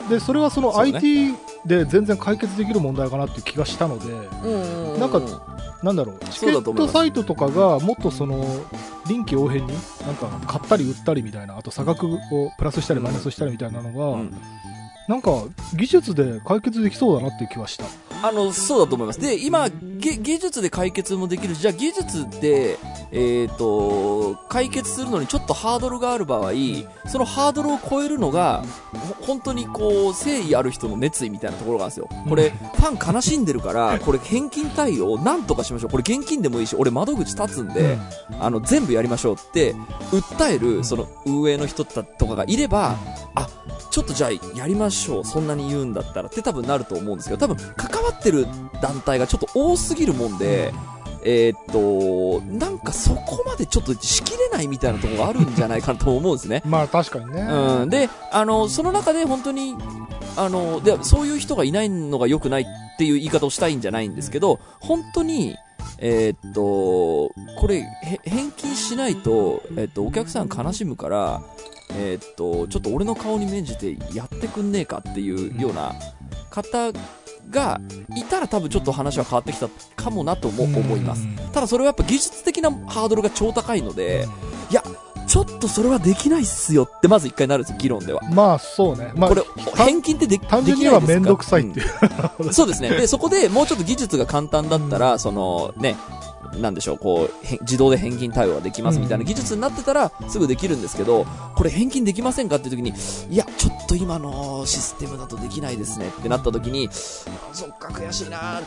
[0.09, 4.07] でそれはその IT で全然解決できる問題かなっていう気がしたので。
[5.01, 5.21] なんか
[5.83, 8.45] なんだろう、チケットサイトとかがもっとその
[9.07, 9.73] 臨機応変に、
[10.07, 12.19] なんか買ったり売ったりみたいな、あと差額を
[12.59, 14.35] プラスしたりマイナスしたりみたいなのが、うん。
[15.09, 15.31] なんか
[15.77, 17.85] 技術で解決できそうだなっていう気はした。
[18.23, 19.21] あの、そうだと思います。
[19.21, 22.79] で、今、技術で解決もできる、じゃあ技術で、
[23.13, 26.53] えっ、と、解決するのにちょっとハードルがある場合、
[27.07, 28.65] そのハードルを超えるのが、
[29.21, 32.09] 本当にこう、誠意ある人の熱意みたいなところがあるんですよ。
[32.29, 35.91] これ、ファン悲しんでるから、これ返金対応なんとかしましょう。
[35.91, 37.99] これ現金でもいいし、俺窓口立つんで、
[38.41, 39.75] あの、全部やりましょうって、
[40.11, 42.97] 訴える、その、運営の人とかがいれば、
[43.35, 43.49] あ、
[43.97, 45.25] ちょっとじゃあやりましょう。
[45.25, 48.47] そんなに言うんだったらって多分なると思うんですけど、多分関わってる
[48.83, 50.75] 団体がちょっと多すぎるもんで、
[51.25, 56.61] えーっと、なんかそこまでちょっとしきれないみたいなところがあるんじゃないかなと思うんですね。
[56.69, 57.41] まあ確かにね。
[57.41, 57.89] うん。
[57.89, 59.75] で、あの、その中で本当に、
[60.37, 62.67] あの、で、そういう人がいないのが良くないっ
[62.99, 65.57] ていう言い方をしたいんじゃないんですけど、本当に、
[65.97, 71.41] えーっと、これ、へ返金しないと、えーっと、お客さん悲しむから、
[71.91, 75.95] えーっと、ちょっと俺の顔に免じてやってくんねえかっていうような
[76.51, 76.93] 方
[77.51, 77.81] が
[78.17, 81.27] いたら多分ちょっと話は変わってきたかもなとも思います。
[81.53, 84.27] ただそれはやっぱ技術的なハードルが超高いので、
[84.71, 84.83] いや、
[85.27, 88.21] ちょっとそれはできないっすよってまず一回なるんですよ、議論では。
[88.33, 89.13] まあそうね。
[89.15, 89.43] まあこれ、
[89.75, 91.21] 返金ってで単純にはできないですか？
[91.21, 91.87] 面倒くさいっていう。
[92.41, 92.91] うんそうですね。
[92.91, 95.97] で、そこでもうちょっと技術が簡単だったら、そのね、
[96.61, 102.93] なんでしょう、こう、へ自動で返金対応ができますみたいな技術になってたら、すぐできるんですけど、これ返金できませんかっていう時に、
[103.31, 106.89] いや、ちょっと今のシステムだとできないですねってなった時に、
[107.53, 108.63] そっか、悔しいなっ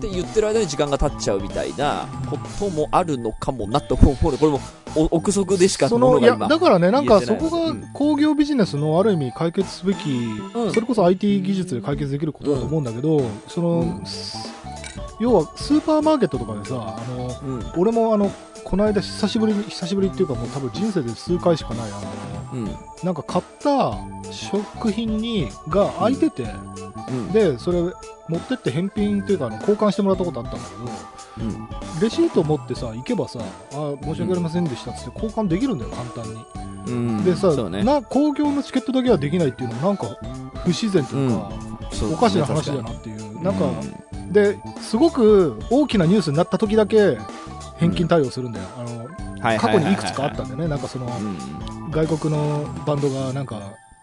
[0.00, 4.16] て言ってる間に時間が経っちゃうみたいなこともあるのかもなと思う。
[4.16, 4.60] これも、
[4.94, 7.92] お憶測でしかそのいやだからね、なんかそこがうん。
[7.94, 10.10] 工業ビジネスのある意味解決すべき、
[10.54, 10.72] うん。
[10.72, 14.02] それこそ IT 技術で解決できることだと思うんだけど、その、うん
[15.22, 17.72] 要はスーパーマーケットとかでさ、あのうん。
[17.76, 18.28] 俺もあの
[18.64, 21.94] この間久しぶりに久しぶりっていうかもう多分人生で数回しかないあ
[22.52, 22.76] のうん。
[23.04, 23.96] なんか買った
[24.32, 26.42] 食品にが空いてて、
[27.08, 27.32] うん。
[27.32, 27.80] でそれ
[28.28, 30.60] 持ってって返品っていうかあの交換してもらったことあったんだ
[31.38, 31.68] けどうん。
[32.00, 33.38] レシート持ってさ行けばさ
[33.74, 36.44] あ申し訳ありませんでしたっつって交換できるんだよ簡単に、
[36.88, 37.24] うん。
[37.24, 37.84] でさ、ね。
[37.84, 40.08] な工業のチケットだけはできないっていうのもなんか
[40.64, 41.52] 不自然というか、
[41.92, 43.64] そうおかしな話だなっていうなんか、
[44.32, 47.18] ですごく大きなニュースになった時だけ
[47.78, 49.08] 返金対応するんだよ、あの
[49.40, 50.68] はい過去にいくつかあったんだよね。
[50.68, 51.90] なんかその、うん。
[51.90, 53.60] 外国のバンドがなんか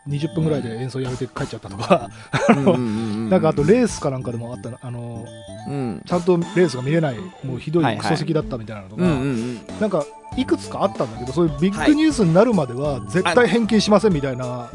[0.07, 2.09] 20分ぐらいで演奏やめて帰っちゃったとか、
[2.49, 5.25] なんかあとレースかなんかでもあったなあの
[5.67, 6.01] うん。
[6.05, 7.95] ちゃんとレースが見れないもうひどはいはい。
[7.97, 9.79] いクソ席だったみたいなのが、うんうんうん。
[9.79, 10.05] なんか
[10.37, 14.69] いくつかあったんだけどそういうビッグニュースになるまでは絶対返金しませんみたいな、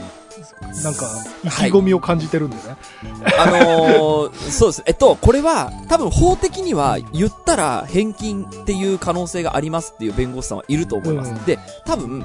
[0.83, 1.07] なんか
[1.45, 2.77] 意気込みを感じてるんだよね、
[3.39, 4.83] あのー、そうです。
[4.87, 11.33] えっと、これは、多分法的には言ったら返金っていう可能性がありますっていう弁護士さんはいると思います。
[11.33, 12.25] うんで、多分、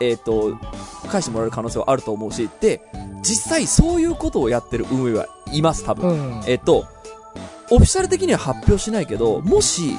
[0.00, 0.58] えっ、と、
[1.08, 2.82] 返してもらえる可能性はあると思うし、で、
[3.22, 6.10] 実際そういうことをやってる運営はいます、多分。
[6.10, 6.86] うんえっと、
[7.70, 9.96] オフィシャル的には発表しないけど、もし、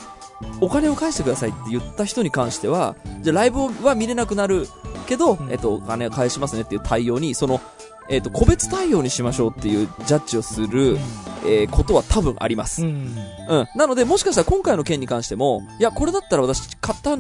[0.60, 4.67] お金を返してくださいって言った人に関しては、じゃあライブは見れなくなる
[5.08, 7.60] けど、うんえっと、お金を返しますねっていう対応に、その、
[8.10, 10.97] えっと、個別対応にしましょうっていうジャッジをする、
[11.45, 12.84] えーことは多分あります。
[12.84, 12.93] ううん。
[12.93, 13.15] ん
[13.75, 17.17] なので、もしかしたら今回の件に関しても、いや、これだったら私買った、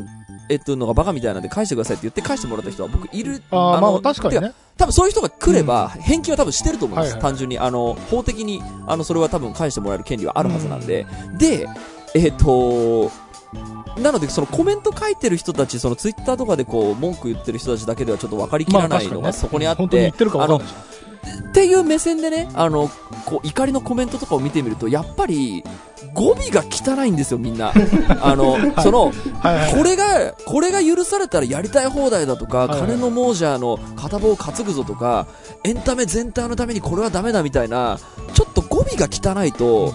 [0.49, 3.41] えっと、のがバカみたいなんで返してくださいって言って返してもらった人は僕いる。
[3.51, 7.17] あーのまあ確かにてね多分そういう人が来れば、返金は多分してると思います。
[7.19, 11.05] 単純に、あの、法的に、あの、それは多分返してもらえる権利はあるはずなんで。
[11.37, 11.67] で、
[12.13, 13.11] えっ、と、
[13.97, 20.73] なので、そのコメント書いてる人たち、そのツイッターとかでこう、文句言ってる人たちだけではちょっと分かりきらないのがそこにあって本当に言っ、てるか分かんないし
[21.49, 22.89] っていう目線でね、あの、
[23.25, 25.63] こう、怒りのコメントとかを見てみると、やっぱり、
[26.13, 27.71] 語尾が汚いんですよ、みんな。
[28.21, 29.57] あの、その、はい。
[29.57, 29.73] はい。
[29.75, 32.67] これが、これが許されたらやりたい放題だとか、はい。
[32.69, 35.27] はい金の亡者の片棒を担ぐぞとか、
[35.63, 37.99] エンタメ全体のためにこれはダメだみたいな、
[38.33, 39.93] ちょっと語尾が汚いと、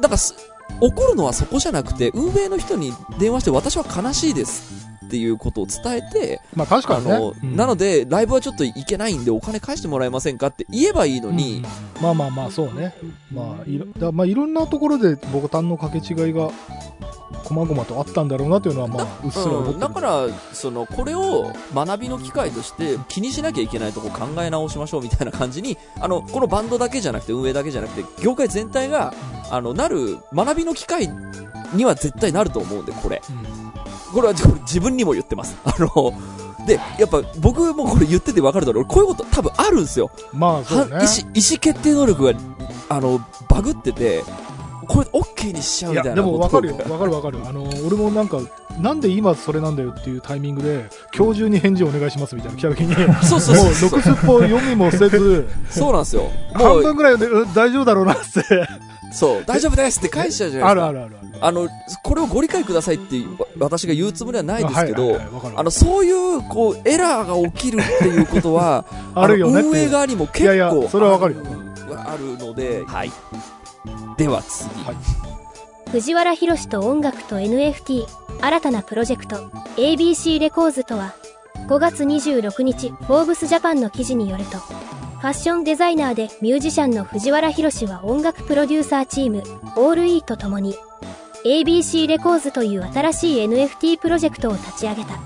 [0.00, 0.34] なんかす、
[0.80, 7.12] 怒るのはそこじゃなくて、運営の人に電話して私は悲しいですっていうことを伝えて、まあ確かにね。
[7.12, 12.94] あの、うんなので、ライブはちょっと行けないんでお金返してもらえませんかって言えばいいのに、うんまあまあまあ、そうね。
[13.32, 16.50] まあ、いろだまあいろんなところでボタンの掛け違いが、
[17.46, 29.14] こまごまとあったんだろうなというのは、まあ、うっすら思ってるうん、だから、その、これを学びの機会として気にしなきゃいけないとこ考え直しましょうみたいな感じに、あの、このバンドだけじゃなくて、運営だけじゃなくて、業界全体が、
[29.50, 31.08] あの、なる、学びの機会
[31.72, 33.22] には絶対なると思うんで、これ。
[33.30, 33.66] うん
[34.12, 35.56] これは自分にも言ってます。
[35.64, 36.14] あの、
[36.66, 38.84] で、やっぱ僕もこれ言ってて分かるだろう。
[38.86, 40.10] こういうこと多分あるんですよ。
[40.32, 40.76] まあ、ね。
[40.76, 42.32] は意思、意思決定能力が、
[42.88, 44.24] あの、バグってて、
[44.86, 46.74] これ OK にしちゃうみたいなでもこと分かるよ。
[46.76, 47.38] 分かる分かる。
[47.46, 48.38] あの、俺もなんか、
[48.80, 56.30] なんで今それなんだよっていうタイミングで、今日中に返事お願いしますみたいな来た時に、もう、そうそうそうそう6スポ読みもせず、そうなんですよ。
[56.54, 58.22] 半分ぐらいで、うん大丈夫だろうなって。
[59.12, 60.92] そう、大丈夫ですって返しちゃうじゃないあですか。
[60.92, 61.26] るあるあるある。
[61.40, 61.68] あの、
[62.02, 65.18] これをご理解くださいってわ私が言うつもりはないですけど
[65.54, 71.42] あの、そういう、こう、エラーが起きるっていうことは、 あるよねっていうの運営側にも結構、いやいやそれはわかるよ
[71.94, 73.12] ああるので、はい。
[74.16, 74.68] では次。
[74.84, 75.26] はい
[75.90, 78.06] 藤原宏と音楽と NFT
[78.42, 79.36] 新たなプロジェクト
[79.76, 81.14] ABC レコーズとは
[81.68, 89.42] 5月26日フォーブスジャパンの記事によるとファッションデザイナーでミュージシャンの藤原宏は音楽プロデューサーチーム
[89.76, 90.74] オール E と共に
[91.44, 95.20] ABC レコーズという新しい NFT プロジェクトを立ち上げた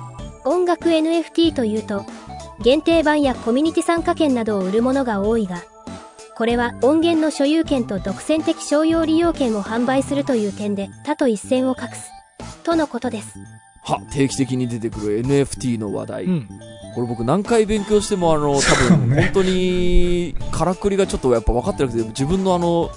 [0.44, 2.04] 音楽 NFT というと
[2.62, 5.62] 限定版やコミュニティ参加券などを売るものが多いが
[6.40, 12.10] これは音源の所有権と独占的商用利用権を販売するという点で他と一線を画す。
[12.64, 13.38] とのことです。
[13.82, 16.24] は、定期的に出てくる NFT の話題。
[16.24, 16.48] うん。
[16.94, 18.54] これ僕何回勉強してもあの、
[18.88, 22.90] 多分、本当に、からくりがちょっとやっぱ分かってなくて、自分のあの、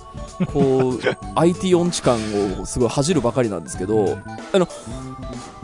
[0.45, 0.99] こう、
[1.35, 2.15] IT 音痴感
[2.61, 4.19] をすごい恥じるばかりなんですけど、
[4.53, 4.69] あの、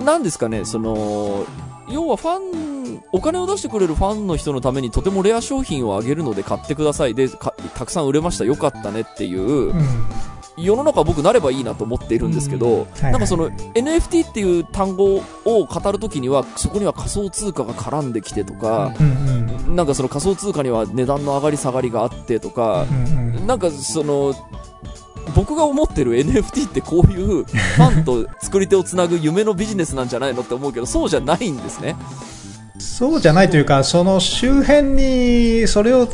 [0.03, 1.45] なんですかね、その、
[1.89, 7.15] 要はファン、お金を出してくれるファンの人のためにとてもレア商品をあげるので買ってください。
[7.15, 8.45] で、かたくさん売れました。
[8.45, 10.05] よかったねっていうう、ん。
[10.57, 18.93] 世の中僕なればいいなと思っているんですけど、なんかその NFT っていう単語を語るときには、そこには仮想通貨が絡んできてとか。
[19.67, 22.85] なんかその仮想通貨には値段の上がり下がりがあってとか。
[23.47, 24.33] なんかその、
[25.39, 31.95] 僕が思ってる NFT ってこういうファンと作り手をつなぐ夢のビジネスなんじゃないのって思うけど、そうじゃないんですね。
[32.77, 36.07] そうじゃないというか、その周辺に、それを、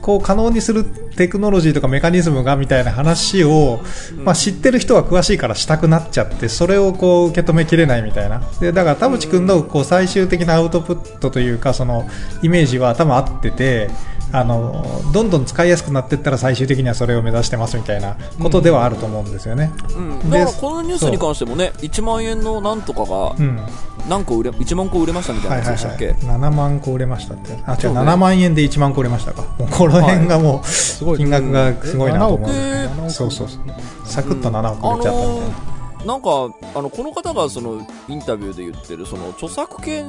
[0.00, 3.80] こう、可能にするテクノロジーとかメカニズムがみたいな話を、
[4.24, 8.42] まあ知ってる人は詳しいからしたくなっちゃって、それをこう、受け止めきれないみたいな。
[8.58, 12.08] で、だから田淵くんの、こう、最終的なアウトプットというか、その、
[12.42, 13.90] イメージは多分合ってて、
[14.34, 19.72] あの、どんどん使いやすくなっていったら最終的にはそれを目指してますみたいなことではあると思うんですよね。
[19.96, 20.18] うん。
[20.28, 23.60] でだからこのニュースに関してもね、1万円のなんとかがうん。
[24.08, 26.38] 何個売れ、1万個売れましたみたいなはいはいやつでしたっけ、はい。
[26.40, 27.56] 7万個売れましたって。
[27.64, 29.42] あ、違う、ね7万円で1万個売れましたか。
[29.56, 31.18] もうこの辺がもう、すごい。
[31.18, 32.50] 金額がすごいなと思う。
[32.50, 33.60] え7億そうそうそう。
[34.04, 35.73] サクッと7億売れちゃったみたいな。
[36.04, 36.28] なんか、
[36.74, 40.08] あの、この方がその、インタビューで言ってる、その、著作権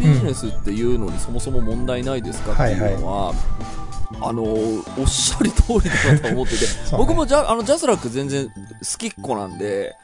[0.00, 3.34] ビジネスっていうのにそもそも問題ないですかっていうのは、
[4.20, 8.52] あの、おっしゃる通りだなと思ってて、 僕もジャ、あの、ジャスラック全然好
[8.98, 9.96] きっ子なんで、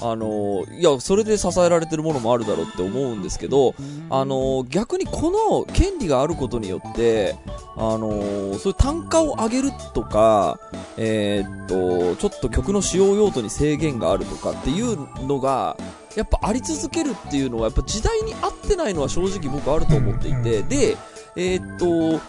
[0.00, 3.74] あの、いや、それで支えられてるものもあるだろうって思うんですけど、
[4.10, 7.36] あの、逆にこの権利があることによって、
[7.76, 8.10] あの、
[8.58, 10.58] そういう単価を上げるとか、
[10.96, 15.76] えーっと、ちょっと曲の使用用途に制限があるとかっていうのが、
[16.16, 20.96] やっぱあり続けるっていうのは、やっぱ時代に合ってないのは正直僕あると思っていて、で、
[21.36, 22.20] えーっと、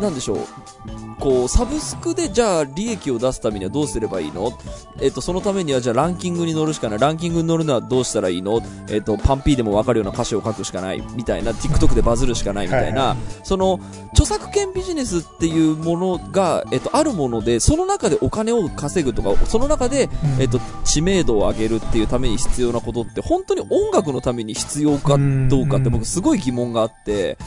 [0.00, 0.38] なんでしょう。
[1.18, 4.52] こう、サブスクでじゃあ利益を出すためにはどうすればいいの？
[5.00, 6.98] えっ、と、そのためにはじゃあランキングに乗るしかない。
[6.98, 8.60] ランキングに乗るのはどうしたらいいの？
[8.90, 11.02] えっ、と、パンピーでもわかるような歌詞を書くしかない。
[11.14, 13.80] みたいな、TikTok でバズるしかないみたいな、はいその、
[14.12, 20.42] 著作権ビジネスっていうものが、えっ、と、あるもので、その中でお金を稼ぐとか、その中で、うん。
[20.42, 25.16] えっ、と、知名度を上げるっていうために必要なことって、本当に音楽のために必要か
[25.48, 27.38] どうかって僕すごい疑問があって、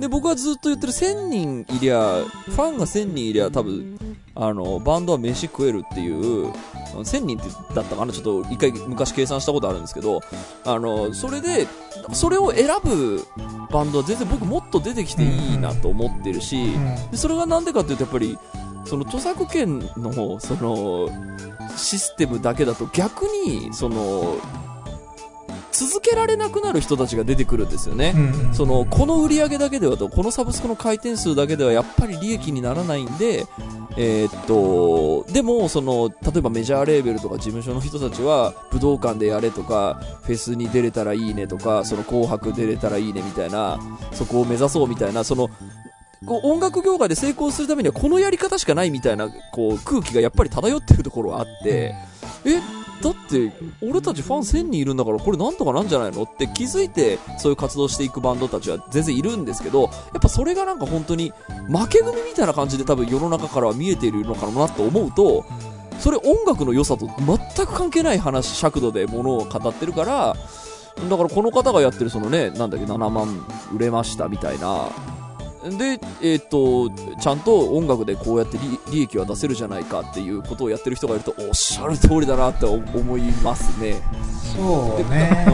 [0.00, 3.98] で、僕はずっと言ってる1000人いりゃ、ファンが1000人いりゃ多分、
[4.34, 6.50] あの、バンドは飯食えるっていう、
[6.94, 10.20] 1000人ってだったかなちょっと一回昔計算したことあるんですけど、
[10.64, 11.66] あの、それで、
[12.12, 13.24] それを選ぶ
[13.70, 17.10] バンドは全然僕もっと出てきていいなと思ってるし、うん。
[17.10, 18.38] でそれがなんでかっていうとやっぱり、
[18.84, 21.08] その著作権の、その、
[21.76, 24.36] システムだけだと逆に、その、
[25.74, 28.12] 続けられなくなる人たちが出てくるんですよね。
[28.14, 33.46] うんうんその、この売り上げだけではと、このサブスクの回転数だけではやっぱり利益にならないんで、
[33.96, 43.80] えーっと、でも、その、例えばメジャーレーベルとか事務所の人たちは、武道館でやれとか、フェスに出れたらいいねとか、その紅白出れたらいいねみたいな、
[44.12, 45.48] そこを目指そうみたいな、その、
[46.26, 51.94] こう音楽業界で成功するためにはこのやり方しかないみたいな、こう、空気がやっぱり漂ってるところはあって、
[52.44, 52.60] え、
[53.04, 56.22] だって、俺たちファン1000人いるんだから、これなんとかなんじゃないの？
[56.22, 61.32] って気づいて、そういう活動していくバンドたちは全然いるんですけど、やっぱそれがなんか本当に、
[61.68, 65.44] 負け組みたいな感じで多分世の中からは見えているのかなと思うと、
[65.98, 70.34] それ音楽の良さと全く関係ない話、尺度でものを語ってるから、
[71.08, 74.88] だからこの方がやってるそのね、なんだっけ、7万売れましたみたいな、
[75.64, 83.96] で、えっ、と、ちゃんと音楽でこうやって利利益は出せるじゃないかっていうことをやってる人がいると、おっしゃる通りだなって思いますね。
[84.54, 85.46] そうね。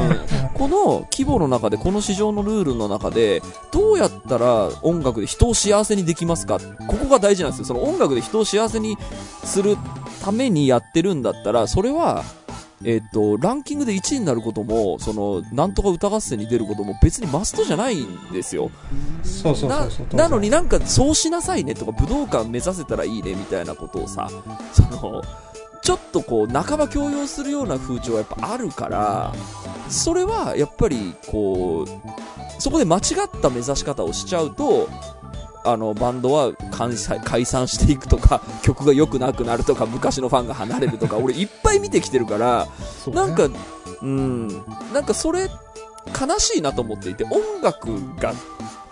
[0.55, 3.41] この規模の中で、この市場のルールの中で、
[3.73, 6.59] どうやったら音楽で人を幸せにできますか？
[6.87, 7.65] ここが大事なんですよ。
[7.67, 8.99] その音楽で人を幸せに
[9.45, 9.77] する
[10.23, 12.25] ためにやってるんだったら、それは、
[12.85, 18.71] えっ、と、ランキングで1位になることも、その、なんとか歌合戦に出ることも別にマストじゃないんですよ。
[19.23, 20.17] そうそうそなうそう。
[20.17, 24.29] なのになんかそうしなさいねとか武道館目指せたらいいねみたいなことをさ
[24.73, 25.23] その
[25.83, 29.35] ちょっとこう半ば強要するような風潮はやっぱあるから
[29.89, 34.89] それはやっぱりこうそこで間違った目指し方をしちゃうと
[35.65, 42.67] あのバンドは解散解散していくとか 曲が良くなくなるとか昔のファンが離れるとか 俺いっぱい見てきてるから
[43.07, 43.13] ね。
[43.13, 43.49] なんか、
[44.03, 44.49] うん、
[44.93, 45.51] なんかそれ、
[46.19, 48.35] 悲しいなと思っていて、音楽が、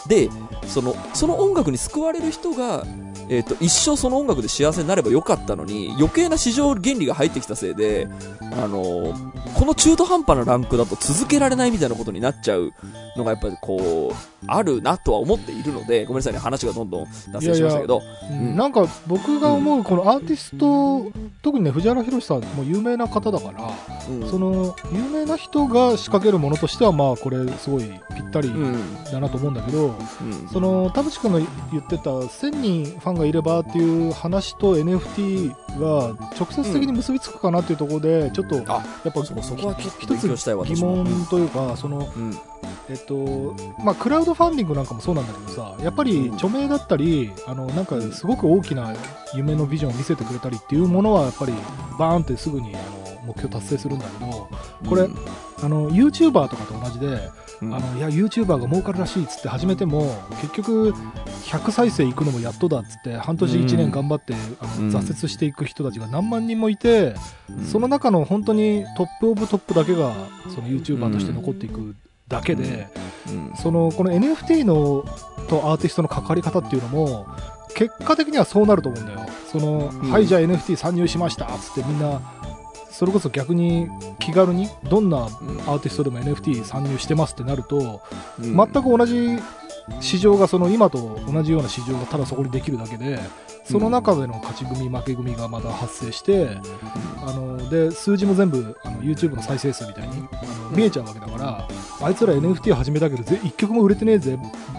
[0.06, 0.30] で、
[0.66, 2.84] その、その音楽に救われる人が、
[3.28, 8.08] えっ、と、一生その音楽で幸せになればよかったのに、余計な市場原理が入ってきたせいで、
[8.40, 9.14] あの、
[9.54, 12.72] この中途半端なランクだと続けられないみたいなことになっちゃう
[13.18, 18.56] のがやっぱりこう、あるなとは思っているので、ごめんなさいね、話がどんどん脱線しましたけど、うん。
[18.56, 21.10] なんか僕が思うこのアーティスト、
[21.42, 23.70] 特にね藤原宏さんも有名な方だから、
[24.08, 24.30] うん。
[24.30, 27.82] その有名な人が仕掛けるものとしてはまあこれすごい
[28.14, 42.34] ぴったりうん、だなと思うんだけど、うん、その田淵君の言ってた1000人ファンがいればっていう話と NFT が直接的に結びつくかなっていうところでちょっとやあ、っぱそこは一勉強したいつ疑問というかそのうん、
[42.88, 43.54] えっと
[43.84, 48.94] まあ、クラウドファンディングなんかもそうなんだけどさやっぱり著名だったりあのなんかすごく大きな
[49.34, 51.52] 夢のビジョンを見せてくれたりっていうものはやっぱり
[51.98, 54.48] バーンってすぐにあの目標達成するんだけど
[54.88, 55.16] これうん。
[55.60, 60.94] あの YouTuber とかと同じで、うんあのいや YouTuber が儲かるらしいっつって始めても結局
[61.48, 64.88] 100再生いくのもやっとだっつって半年1年頑張って、あのうん。
[64.90, 67.14] 挫折していく人たちが何万人もいて、
[67.50, 67.64] うん。
[67.64, 70.12] その中の本当にトップオブトップだけが
[70.54, 71.96] その YouTuber として残っていく
[72.28, 72.88] だけで、
[73.28, 73.52] うん。
[73.56, 75.04] そのこの NFT の
[75.48, 77.26] とアーティストの関わり方っていうのも
[77.74, 79.20] 結果的にはそうなると思うんだよ。
[79.50, 80.10] その、うん。
[80.10, 82.20] はいじゃあ NFT 参入しましたっつってみんな
[82.98, 88.02] それこそ逆に気軽にどんなアーティストでも NFT 参入してますってなると、
[88.40, 88.56] うん。
[88.56, 89.38] 全く同じ
[90.00, 93.20] 市場がその今と同じような市場がただそこにできるだけで
[93.70, 96.58] その中での勝ち組負け組がまた発生して、
[97.22, 101.68] あので数字も全部あの YouTube の再生数みたいにあの見えちゃうわけだから、
[102.00, 104.38] あいつら NFT 始めたけどぜ1曲も売れてねえぜ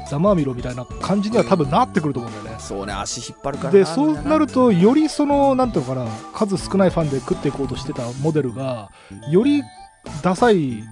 [0.10, 2.62] ざまあみろみたいな感じには多分なってくると思うんだよね。
[2.62, 8.92] そうね、足引っ張るからなでそうなるとよりそのなんていうのかな数少ないファンで食っていこうとしてたモデルが
[9.30, 9.64] より
[10.22, 10.84] ダサい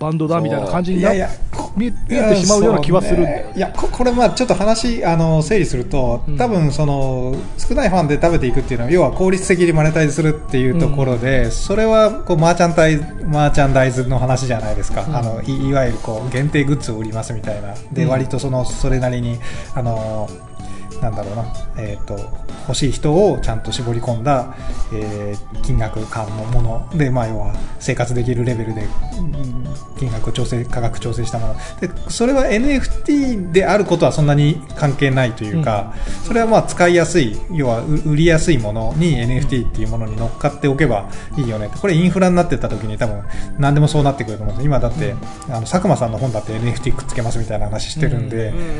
[0.00, 1.34] バンドだみたいな感じにないいやや、
[1.76, 3.52] 見えてしまうような気はするんだよね。
[3.56, 15.04] いや、ここれまあちょっと話、あの、整理するとうん、多分その、少ないファンで食べていくっていうのは、要は効率的にマネタイズするっていうところで、それは、こう、マーチャンタイズ、マーチャンダイズの話じゃないですか。
[15.06, 15.16] うん。
[15.16, 17.74] あの、いいわゆるこう、限定グッズを売りますみたいな。
[17.92, 18.10] で、うん。
[18.10, 19.38] 割とその、それなりに、
[19.74, 20.28] あの、
[21.02, 21.44] なんだろうな、
[21.76, 22.16] えっ、と、
[22.68, 24.54] 欲しい人をちゃんと絞り込んだ、
[24.94, 28.82] えー金額感のもので、まあ、要は生活できるレベルで、
[29.18, 29.62] うん
[29.98, 31.54] 金額を調整、価格調整したもの。
[31.80, 41.70] で、それは NFT であることはそんなに関係ないというか、それはまあ使いやすい、要はう売りやすいものに NFT っていうものに乗っかっておけばいいよね。
[41.80, 43.22] これインフラになってった時に多分
[43.58, 45.14] 何でもそうなってくると思うんです今だって、
[45.48, 48.74] あの、佐久間さんの本だって NFT くっつけますみたいな話してるんで、うんうんうん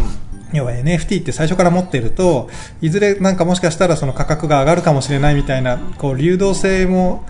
[0.00, 2.48] うん要は NFT って最初から持ってると、
[2.80, 7.24] いずれなんかもしかしたらその価格が上がるかもしれないみたいな、こう流動性も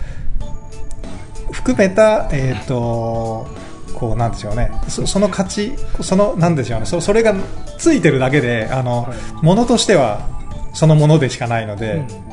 [1.51, 3.47] 含めた、えっ、と、
[3.93, 4.71] こうなんでしょうね。
[4.87, 6.85] そその価値、その、なんでしょうね。
[6.85, 7.35] そそれが
[7.77, 10.27] ついてるだけで、あの、はいものとしては
[10.73, 12.29] そのものでしかないので、うん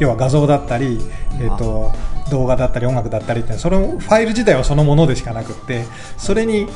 [0.00, 0.98] 要は画像だったり、
[1.40, 1.92] えっ、と、
[2.30, 5.84] 動画だったり音楽だったりって、そのファイル自体はそのものでしかなくって、
[6.16, 6.66] それに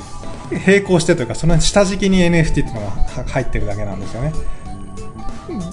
[0.66, 4.32] 並行してというか、その下敷きに NFT っていうのがは入ってるだけなんですよね。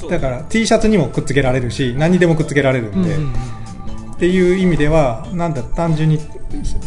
[0.09, 3.33] だから T シャツにもくっつけられるし何にでもくっつけられるんで、うんうん
[4.21, 6.19] っていう意味ではなんだ単純に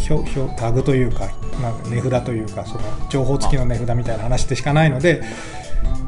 [0.08, 1.26] 表表タグというか
[1.60, 5.20] なんか値札というかその情報付きの値札みたいな話でしかないので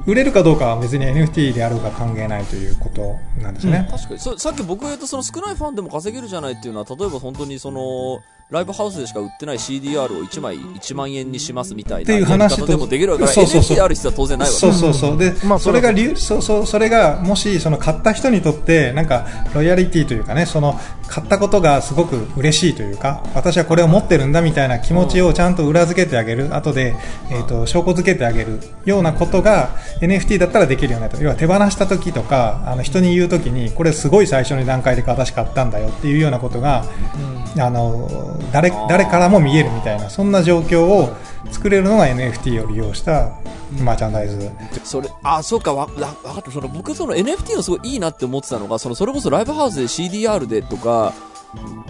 [0.07, 3.89] 売れるかどうかは別に NFT であろうが関係ないということなんですね。
[3.91, 13.77] 確かにさっき僕が言ったその少ないファンでも稼げるじゃないっていうのは例えば本当にそのライブハウスでしか売ってない CDR を1枚1万円にしますみたいなっていう話とでもできるわけだからそうそうそう。
[13.77, 14.61] NFT ある必要は当然ないわけ。
[14.61, 15.19] そうそうそう。
[15.19, 20.79] で、まあそれがそ理由、そうそう、それが、もし、その買った人にとって、なんか、ロイヤリティというかね、その、
[21.09, 26.95] 買ったことがすごく嬉しいというか、私はこれを持ってるんだみたいな気持ちをちゃんと裏付けてあげる、後で、
[27.31, 29.71] えっ、と、証拠付けてあげるようなことが、
[30.01, 31.25] NFT だったらできるようになると。
[31.25, 36.85] 要は手放した時とか、あの、人に言う時に、これすごい最初の段階で私買ったんだよっていうようなことが、
[37.59, 41.15] あの、誰、誰からも見えるみたいな、そんな状況を
[41.51, 43.33] 作れるのが NFT を利用した
[43.81, 44.51] マーチャンダイズ。
[44.85, 46.51] それ、あ、そうか、わ、わわかった。
[46.51, 51.13] その、僕、その NFT のすごいいいなって思ってたのが、その、それこそライブハウスで CDR でとか、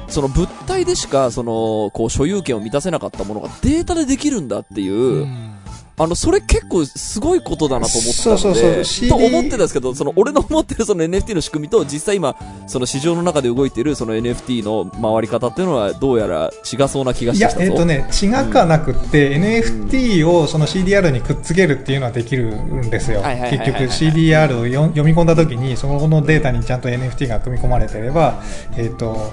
[0.09, 5.55] その物体でしか、その、こう、所有権を満たせなかったものがデータでできるんだっていう、うん
[5.99, 12.36] あの、それ結構すごいことだなと思ってたので、そうそうそうと思ってたんですけど、その、俺の思ってるその NFT の仕組みと、実際今、
[12.66, 17.72] その市場の中で動いているその NFT の回り方っていうのは、どうやら違そうな気がいやしてき、たぞ。
[17.72, 23.22] えっ、とね、違かなくって、NFT をその CDR にくっつけるっていうのはできるんですよ。
[23.22, 28.42] 結局 CDR をよ読み込んだ時に、そのデータにちゃんと NFT が組み込まれてれば、
[28.76, 29.32] えっ、と、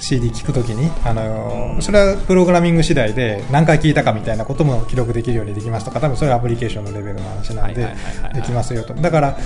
[0.00, 7.94] CD 聞くときに、あのーそれはプログラミング次第で何回聞いたかみたいなことも記録できるようにできますとか、多分それはアプリケーションのレベルの話なんで
[8.34, 8.94] できますよと。
[8.94, 9.38] だから、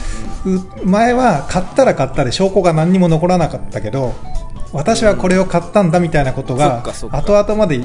[0.45, 4.15] う前は買ったら買ったで証拠が何にも残らなかったけど、
[4.73, 6.83] 私はこれを買ったんだみたいなことそが
[7.13, 7.81] 後々まで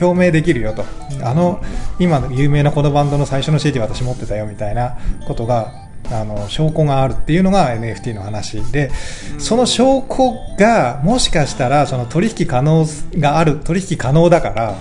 [0.00, 0.84] 表明できるよと。
[1.22, 1.62] あの、
[1.98, 8.90] 今の有名なこのバンドの最初の CD 私持ってたよみたいなことが、あの、証拠があるっていうのが NFT の話で、
[9.38, 12.86] その証拠がもしかしたらその取引可能
[13.18, 14.74] がある、取引可能だから、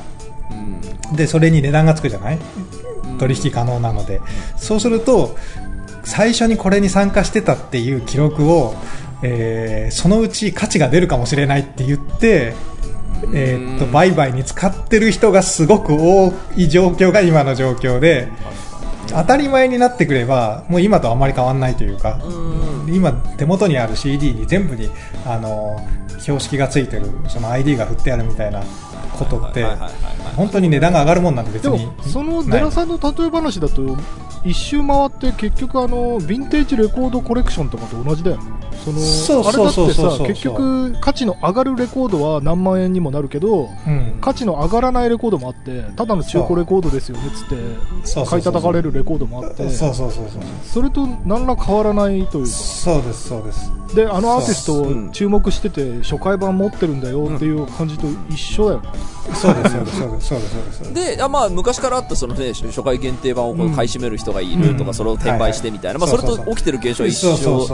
[1.16, 2.40] で、それに値段がつくじゃない？
[3.20, 4.20] 取引可能なので。
[4.58, 5.38] そうすると、
[6.04, 8.76] 最初にこれに参加してたっていう記録を、
[9.22, 12.54] えーそのうち価値が出るかもしれないって言って、
[13.34, 18.28] えーっと、売買に使ってる人がすごく多い状況が今の状況で、
[19.14, 22.20] 当たり前になってくれば、もう今とあんまり変わんないというか、
[22.88, 24.89] 今手元にある CD に全部に、
[25.26, 25.80] あの、
[26.20, 28.64] 標識がついてる、その ID が振ってあるみたいな
[29.18, 29.66] ことって
[30.36, 33.98] 本当に値段が上がるもんなんて別でにも、そのデラさんの例え話だと、
[34.44, 38.44] 一周回って結局あの、ヴィンテージレコードコレクションとかと同じだよね。
[38.84, 53.72] その、そうあれだってさ、結局価値の上がるレコードは何万円にもなるけど、うん、価値の上がらないレコードもあって、ただの中古レコードですよねっつって、買い叩かれるレコードもあって、そうそうそうそうそれと何ら変わらないというか、そうですそうです。
[53.96, 55.10] で、あのアーティストうん。
[55.10, 58.90] を注目してて、初回版持ってるんだよっていう感じと一緒だよね。
[59.36, 64.94] そうですそうですそうですそうですであまあ、昔からあったその、ね、初回限定版をこう買い占める人がいるとか、うん。
[64.94, 67.68] それを転売してみたいな、まあ、それと起きてる現象は一緒。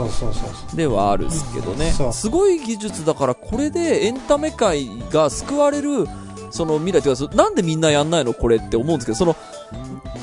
[0.74, 1.92] ではあるんですけどね。
[2.12, 6.06] すごい技術だからこれでエンタメ界が救われる
[6.50, 8.34] その未来というかそなんでみんなやんないの？
[8.34, 9.36] これって思うんですけどその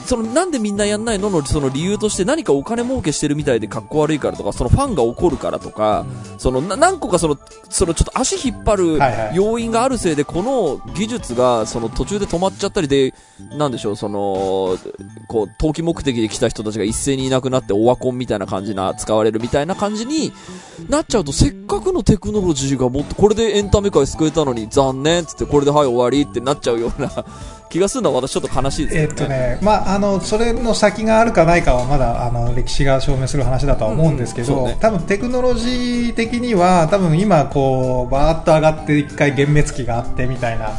[0.07, 6.05] そのなんでみんなやんないののその理由として何かお金儲けしてるみたいで格好悪いからとかそのファンが怒るからとか、
[6.37, 7.37] そのな何個かその
[7.69, 8.99] そのちょっと足引っ張る
[9.35, 13.13] 要因があるせいでこの技術がその途中で止まっちゃったりで
[13.57, 14.77] なんでしょうその
[15.27, 20.31] こう投機目的で来た人たちが一斉にいなくなってオワコンみたいな感じな使われるみたいな感じに
[20.89, 27.11] なっちゃうとせっかくのテクノロジーがもっとこれでエンタメ界救えたのに残念っつってこれではい終わりってなっちゃうような
[27.69, 29.05] 気がするのは私ちょっと悲しいですね。
[29.05, 34.77] っとね、まあ、あの、それの先があるかないかはまだ、あの、歴史が証明する話だとは思うんですけど、うんうんね。
[34.79, 40.69] 多分テクノロジー的には、多分今、こう、バーッと上がって一回幻滅期があってみたいな、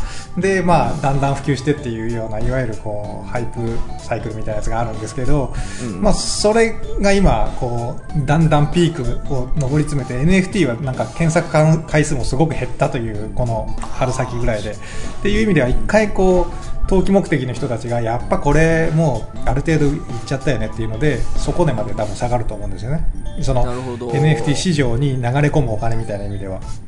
[0.41, 3.61] で、まあ、だんだん普及してっていうような、いわゆるこう、ハイプ
[3.99, 6.03] サイクルみたいなやつがあるんですけど、うん。
[6.03, 14.71] まあ、それが今、こう、だんだんピークを上り詰めて、NFT はなんか検索回数もすごく減ったという、この春先ぐらいで。
[14.71, 14.75] っ
[15.23, 23.05] ていう意味では、一回こう、投機目的の人たちがやっぱこれもうある程度いっちゃったよねっていうのでそこでまで多分下がると思うんですよね。
[23.43, 23.63] その
[23.99, 26.61] NFT 市場に流れ込むお金みたいな意味では。
[26.83, 26.88] うん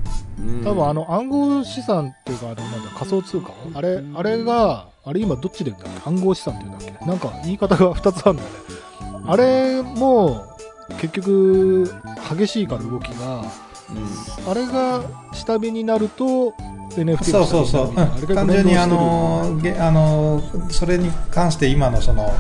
[0.64, 3.53] 多分あの暗号資産っていうか、あのなんだ仮想通貨？
[3.74, 6.09] あれ、あれが、あれ今どっちで言うんだっけ？
[6.09, 7.07] 暗号資産って言うんだっけ？
[7.07, 8.55] なんか言い方が2つあるんだよね。
[9.26, 10.45] あれも、
[11.01, 11.93] 結局、
[12.36, 13.45] 激しいから動きが、
[14.49, 16.53] あれが下火になると、
[16.91, 22.32] NFT そうそうそう、が下火になるみたいなあれが単純にあのげあのそれに関して今のその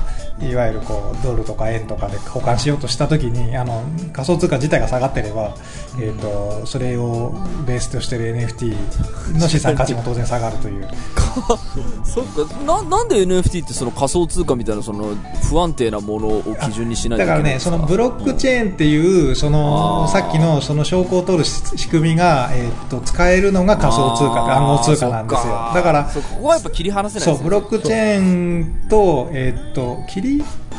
[0.42, 3.82] いわゆるこうドルとか円とかで交換しようとしたときにあの
[4.12, 5.54] 仮想通貨自体が下がってれば、
[6.00, 6.18] えー、
[6.60, 7.34] とそれを
[7.66, 10.88] ベースとしている NFT の資産価値も当然下がるという。
[12.04, 12.54] そっか。
[12.64, 15.14] ななんで NFT ってその仮想通貨みたいなその
[15.48, 17.76] 不安定なものを基準にしないといけだからね、ないんですか？
[17.76, 20.10] そのブロックチェーンっていう、そのあー。
[20.10, 25.52] さっきのその証拠を取るし仕組みが、えーっと使えるのが仮想通貨で暗号通貨なんですよ。
[25.74, 30.29] だから、そうここはやっぱ切り離せないそう、ブロックチェーンと、えーっと、切り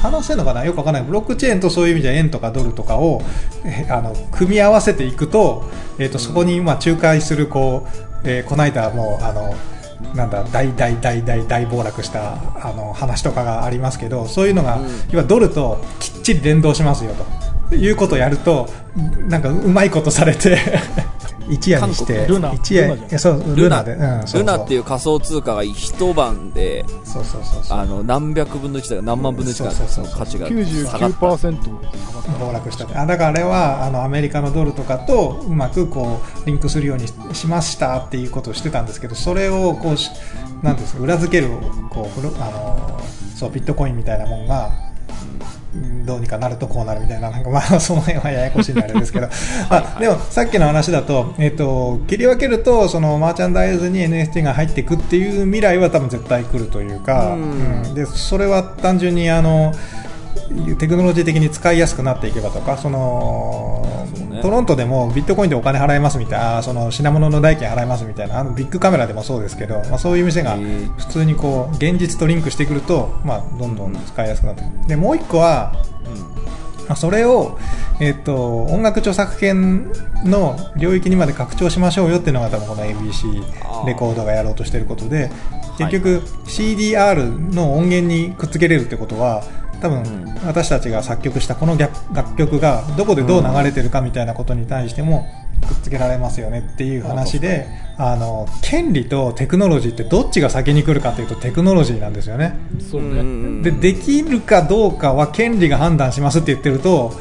[0.02, 0.66] 離せるのかな？
[0.66, 1.04] よくわかんない。
[1.04, 3.22] ブロックチェーンとそういう意味では円とかドルとかを、
[3.66, 9.54] えあの、組み合わせていくと、えーっと、そこに、まあ、仲介する、こう、えーこの間もう、あの、
[10.16, 12.34] なんだ大大大大大暴落した
[12.68, 14.88] あの話とかがありますけどそういうのが、うん。
[15.12, 17.12] 要はドルときっちり連動しますよ
[17.70, 17.76] と。
[17.76, 18.68] いうことをやると
[19.30, 20.58] なんかうまいことされて
[21.50, 22.54] 一夜にしてルナ。
[22.54, 23.10] 一夜ルナじゃん。
[23.10, 23.84] いやそうルナ。
[23.84, 24.40] で、うん、そうそう。
[24.42, 27.78] ルナっていう仮想通貨が一晩でそうそうそうそう。
[27.78, 31.18] あの何百分の1だか何万分の1かその価値が下がった。
[31.18, 40.10] 99%下がった暴落したあだからあれはあのアメリカのドルとかとうまくこうリンクするようにしましたっていうことをしてたんですけどそれをこうし
[40.62, 41.54] なんですか裏付ける
[41.90, 43.02] こうあの
[43.36, 44.91] そうビットコインみたいなもんがうん
[46.06, 49.28] どうにかなるとこうなるみたいな、なんかまあ その辺はややこしいんであれですけど、
[49.70, 57.84] まあ、でもさっきの話だと、えっ、と、切り分けると、そのマーチャンダイズに NFT が入っていくっていう未来は多分絶対来るというか、うん。
[57.86, 57.94] うん。
[57.94, 59.74] で、それは単純にあの、
[60.78, 63.86] テクノロジー的に使いやすくなっていけばとか、その、
[64.42, 64.50] ね。
[64.50, 70.58] トロントでもビットコインでお金払いますみたいな、あその品物の代金払いますみたいな、あのビッグカメラでもそうですけど、まあそういう店が
[70.98, 74.88] 普通にこう、現実とリンクしてくると、まあどんどん使いやすくなってくる。
[74.88, 75.74] で、もう一個は、
[76.88, 77.58] まあそれを、
[78.00, 79.92] えっと、音楽著作権
[80.26, 85.30] の領域にまで拡張しましょうよっていうのが多分この ABC レコードがやろうとしてることで、
[85.80, 85.86] い。
[85.86, 89.44] 結局 CDR の音源にくっつけれるってことは、
[89.82, 95.26] 多分ん私たちが作曲したこの楽楽曲がどこでどう流れてるかみたいなことに対しても
[95.68, 97.68] くっつけられますよねっていう話で、
[97.98, 102.58] あの、権利とテクノロジーってどっちが先に来るかというとテクノロジーなんですよね。
[102.80, 103.22] そうね。
[103.22, 107.14] んで、できるかどうかは権利が判断しますって言ってると、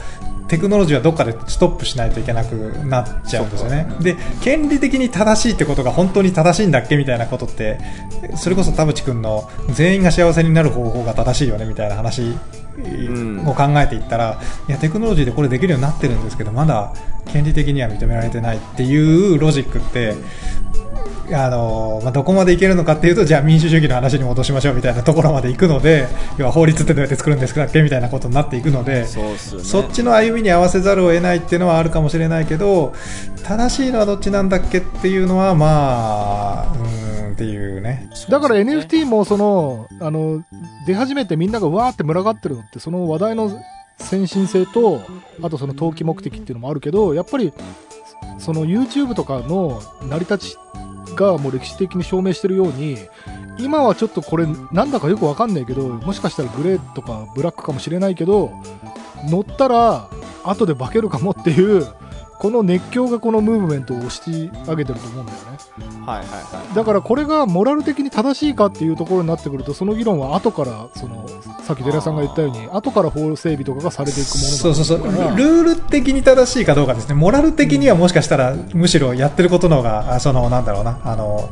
[0.51, 3.87] テクノロジーはどっかでストップしないといけなくなっちゃうんですよね。
[4.01, 7.79] で、権利的に正しいってことが本当に正しいんだっけみたいなことって、
[8.35, 16.93] それこそ田淵くんの全員が幸せになる方法が正しいよねみたいな話んを考えていったら、いや、テクノロジーでこれできるようになってるんですけど、まだ
[17.27, 20.15] 権利的には認められてないっていうロジックって、
[21.33, 26.09] あのまあ、どこまでいけるのかっていうと、じゃあ民主主義の話に戻しましょうみたいなところまで行くので、
[26.39, 32.93] 要は法律ってどうやって作るんですかっけみたいなことになっていくので、そうっすよねそっちの歩みに合わせざるを得ないっていうのはあるかもしれないけど、
[33.45, 38.09] 正しいのはどっちなんだっけっていうのは、まあ、うーんっていうね。
[38.29, 40.45] だから NFT もその、あの、
[40.87, 43.51] 出始めてみんながわーって群がってるのって、その話題の
[43.99, 45.03] 先進性と、
[45.43, 47.53] あとその投機目的っていうのもあるけど、やっぱり、
[48.39, 50.57] その YouTube とかの成り立ち
[51.15, 52.99] がもう歴史的に証明してるように、
[53.59, 58.53] 今はちょっとこれなんだかよくわかんないけど、もしかしたらグレーとかブラックかもしれないけど、
[59.29, 60.09] 乗ったら
[60.45, 61.87] 後で化けるかもっていう、
[62.41, 65.59] この熱狂がこのムーブメントを押し上げてると思うんだよね。
[66.07, 71.29] はいはいはだからこれがモラル的に正しいかっていうところになってくると、その議論は後から、その、
[71.65, 74.99] さっき寺さんが言ったように、後から法整備とかがされていくものだそうそうそう。
[75.03, 77.15] ルール的に正しいかどうかですね。
[77.15, 81.51] モラル的にはもしかしたら、むしろやってることの方が、あその、なんだろうな、あの、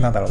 [0.00, 0.30] なんだろ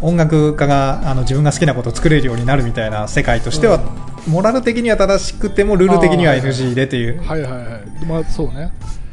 [0.00, 3.80] 音楽家があの自分が好きなことを作れるようになるみたいな世界としては、
[4.26, 7.22] モラル的には正しくても、ルール的には NG でっていう。
[7.22, 8.06] はいはいはい。
[8.06, 8.72] まあそうね。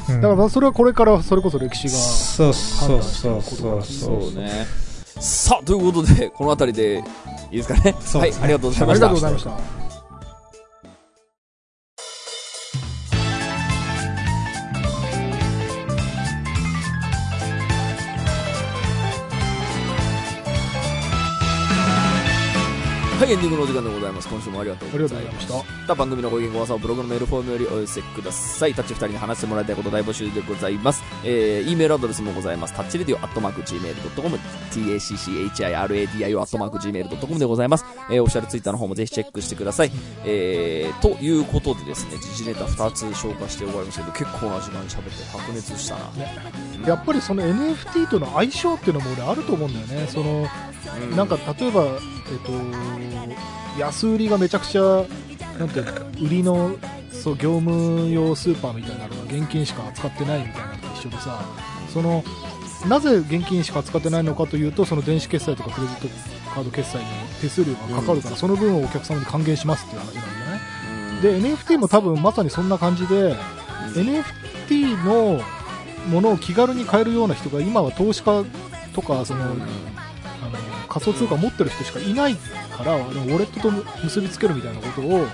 [0.10, 0.16] うん。
[0.22, 1.94] だからまあそれはこれからそれこそ歴史が。
[1.94, 4.30] そうそうそうそういそそう。
[4.30, 4.66] うね。
[5.20, 7.04] さあということでこの辺りで
[7.52, 7.96] いいですかね。
[8.14, 9.87] はいありがとうございあました
[23.18, 24.28] はいエンディングのお時間でございます。
[24.28, 25.88] 今週もありがとうございました。
[25.88, 25.96] た。
[25.96, 28.76] 番組のご意見ご感想はブログのメールフォームよりお寄せください。
[28.76, 31.02] タッチ2人に話してもらいたいこと大募集でございます。
[31.24, 32.76] えー、E メールアドレスもございます。
[32.76, 34.38] タッチレディオアットマーク Gmail.com
[34.70, 37.86] tacchiradio アットマーク Gmail.com でございます。
[38.12, 39.92] えー、オフィシャルツイッターの方もぜひチェックしてください。
[40.24, 46.88] えー、ということでですね時事ネタ2つ紹介して終わりましたけど結構な時間に喋って白熱したな。
[46.88, 50.08] やっぱりその NFT との相性っていうのも俺あると思うんだよね。
[50.08, 50.46] その、
[51.16, 52.40] なんか例えば、えっ
[53.76, 55.06] と、安売りがめちゃくちゃ、
[55.60, 55.82] なんて
[56.22, 56.76] 売りの
[57.12, 61.42] そう業務用スーパーみたいなのが現金しか扱ってないみたいなのと一緒でさ、
[61.94, 62.24] その
[62.88, 66.08] なぜ現金しか扱ってないのかというと、その電子決済とかクレジット
[66.54, 67.06] カード決済に
[67.42, 73.36] 手数料がかかるから、その分をお客様に還元しますっていう話なんじゃないで、NFT も多分まさにそんな感じで、
[73.94, 75.42] NFT の
[76.10, 78.44] ものを気軽に買えるような人が今は投資家
[78.94, 79.56] とかその
[80.88, 83.72] 仮想通貨を持ってる人しかいないからあのウォレットと
[84.04, 85.26] 結びつけるみたいなことを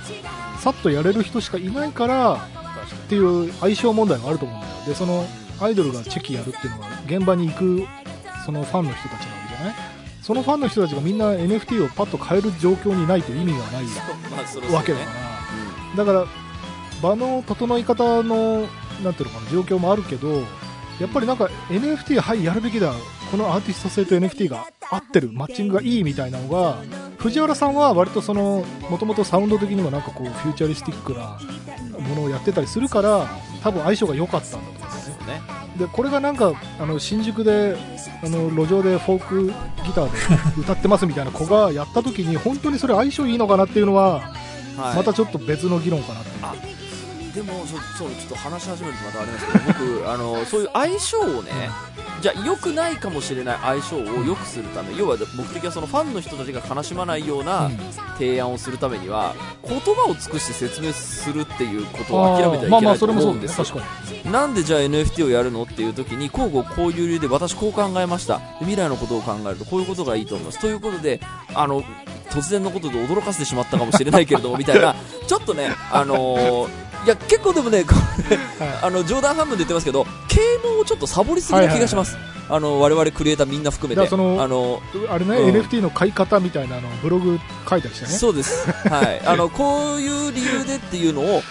[0.60, 2.38] さっとやれる人しかいないからっ
[3.10, 4.74] ていう相性問題があると思うんだよ。
[4.88, 5.26] でその
[5.62, 7.86] アイドルがチェキやるっていうのは現場に行く
[8.46, 9.76] そのファンの人たちなわけじゃない？
[10.22, 13.84] そのファンの人たちがみんな NFT をパッと買える状況にないと意味がない
[14.74, 15.06] わけだか
[15.98, 16.26] ら、だから
[17.02, 18.62] 場の整い方の
[19.04, 20.44] なんていうのかな状況もあるけど
[21.00, 22.94] やっぱりなんか NFT はいやるべきだ
[23.34, 26.78] このアーティスト性と NFT が合ってるマッチングがいいみたいなのが
[27.18, 31.40] 藤原さんは割とそのもともとサウンド的にもなんかこうフューチャリスティックな
[32.00, 33.28] ものをやってたりするから
[33.64, 35.16] 多分相性が良かったんだと思うんですね。
[35.26, 35.42] ね
[35.80, 37.76] でこれがなんかあの新宿で
[38.24, 39.54] あの路上でフォークギ
[39.96, 40.18] ターで
[40.62, 44.32] 歌ってますみたいな子がやった時に本当にそれ相性いいのかなっていうのは
[44.78, 44.98] はい。
[44.98, 46.30] またちょっと別の議論かなって
[47.34, 51.52] でもそそうちょっと話し始めるとまたあれなんですけど僕あのそういう相性をね
[52.24, 57.70] じゃあ良くないかもしれない相性を良くするため要は目的はそのファンの人たちが悲しまないような
[58.18, 59.36] 提案をするためには
[59.68, 63.56] 言葉を尽くして説明するっていうことを諦めてはいけまあまあないとそれもそううんです。
[63.56, 63.86] す確か
[64.24, 64.32] に。
[64.32, 68.38] なんでじゃあ NFT をやるのっていう時に交互こういう理由で私こう考えました。
[68.38, 70.60] で未来のことを考えるとこういうことがいいと思います。
[70.60, 71.20] ということで
[71.54, 71.84] あの
[72.30, 74.96] 突然のことで驚かせてしまったかもしれないけれどもみたいな
[75.28, 77.84] ちょっとねあのーいや結構でもね
[78.82, 82.18] あの冗談半分で言ってますけど啓蒙をちょっとサボりすぎな気がします、
[82.50, 84.08] あの我々クリエイターみんな含めて。
[84.08, 85.56] あのあれね、うん。
[85.56, 87.40] NFT の買い方みたいなのをブログ
[87.70, 88.12] 書いたりしてね。
[88.12, 88.70] そうです。
[88.72, 89.22] はい。
[89.26, 91.42] あの、こういう理由でっていうのを、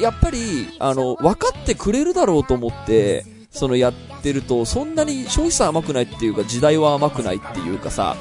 [0.00, 3.92] やっぱり、あの、分かってくれるだろうと思って、そのやっ
[4.22, 8.16] てると、そんなに消費者甘くないっていうか、時代は甘くないっていうかさ、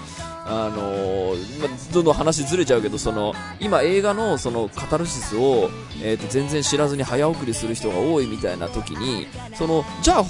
[0.50, 5.70] あのまどんどん話ずれちゃうけど、その、今映画のそのカタルシスを、
[6.02, 10.26] えっ、と、全然知らずに早送りする人が多いみたいな時に、その、じゃあ、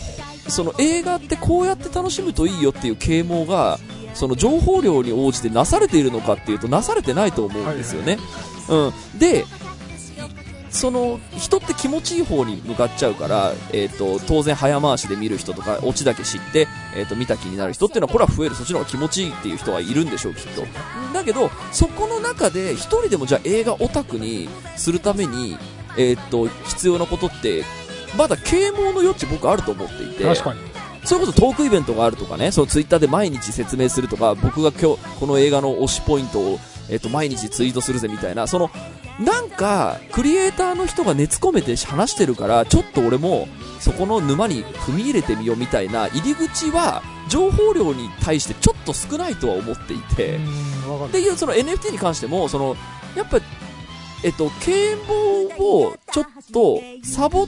[0.50, 3.80] その映画ってこうやって楽しむといいよっていう啓蒙が、
[4.14, 8.18] その情報量に応じてなされているのかっていうとなされてないと思うんですよね。
[8.70, 9.20] うん。
[9.20, 9.46] で、
[10.70, 18.56] その人って気持ちいい方に向かっちゃうから、えっ、と、当然早回しで見る人とか、オチだけ知って、えっ、と、見た気になる人っていうのは、これは増える。
[18.56, 20.66] そっちの方が気持ちいいっていう人はいるんでしょう、きっと。
[21.14, 25.58] だけど、そこの中で、一人でもじゃあ映画オタクにするために、
[25.98, 27.64] えっ、と、必要なことって、
[28.18, 30.24] まだ啓蒙の余地僕あると思っていて。
[30.24, 30.60] 確かに
[31.08, 36.60] それこそトークイベントがあるとかね、そのツイッターで毎日説明するとか、僕が今日、この映画の推しポイントを、
[36.90, 38.70] えっ、と、毎日ツイートするぜみたいな、その、
[39.20, 43.48] なんか、クリエイターの人が熱込めて話してるから、ちょっと俺も、
[43.80, 52.76] そこの沼に踏み入れてみようみたいな入り口は、情報量に対してちょっと少ないとは思っていて、っていうその NFT に関しても、その、
[53.16, 53.40] やっぱ、
[54.24, 57.48] えっと、啓蒙をちょっとサボ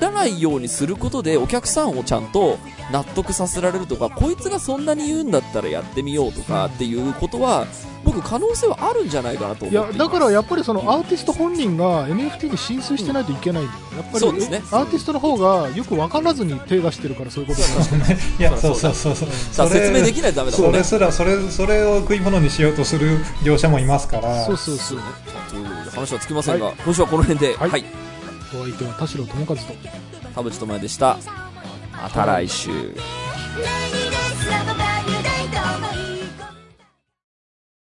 [0.00, 2.58] らないようにすることでお客さんをちゃんと
[2.90, 7.66] 納得させられるとか、こいつがそんなに言うんだったらやってみようとかっていうことは、
[8.04, 19.28] 僕可能性はあるんじゃないかなと思っていますいやだからやっぱりそのアーティスト本人が NFT に浸水してないといけないんだよ、やっぱりそうですねアーティストの方がよく分からずに手出してるからそういうことになるいや、 そうそうそうそう。
[19.52, 20.98] さあ説明できないとダメだもんねそれ。
[20.98, 24.46] すら、それ、それを食い物にしようとする業者もいますから。
[24.46, 24.98] そうそうそう
[25.94, 28.09] 話はつきませんが、はい今週はこの辺で、はいはい。
[28.52, 29.62] お相手は田代智和と
[30.34, 31.18] 田淵智也でした。
[31.92, 32.70] また来週。「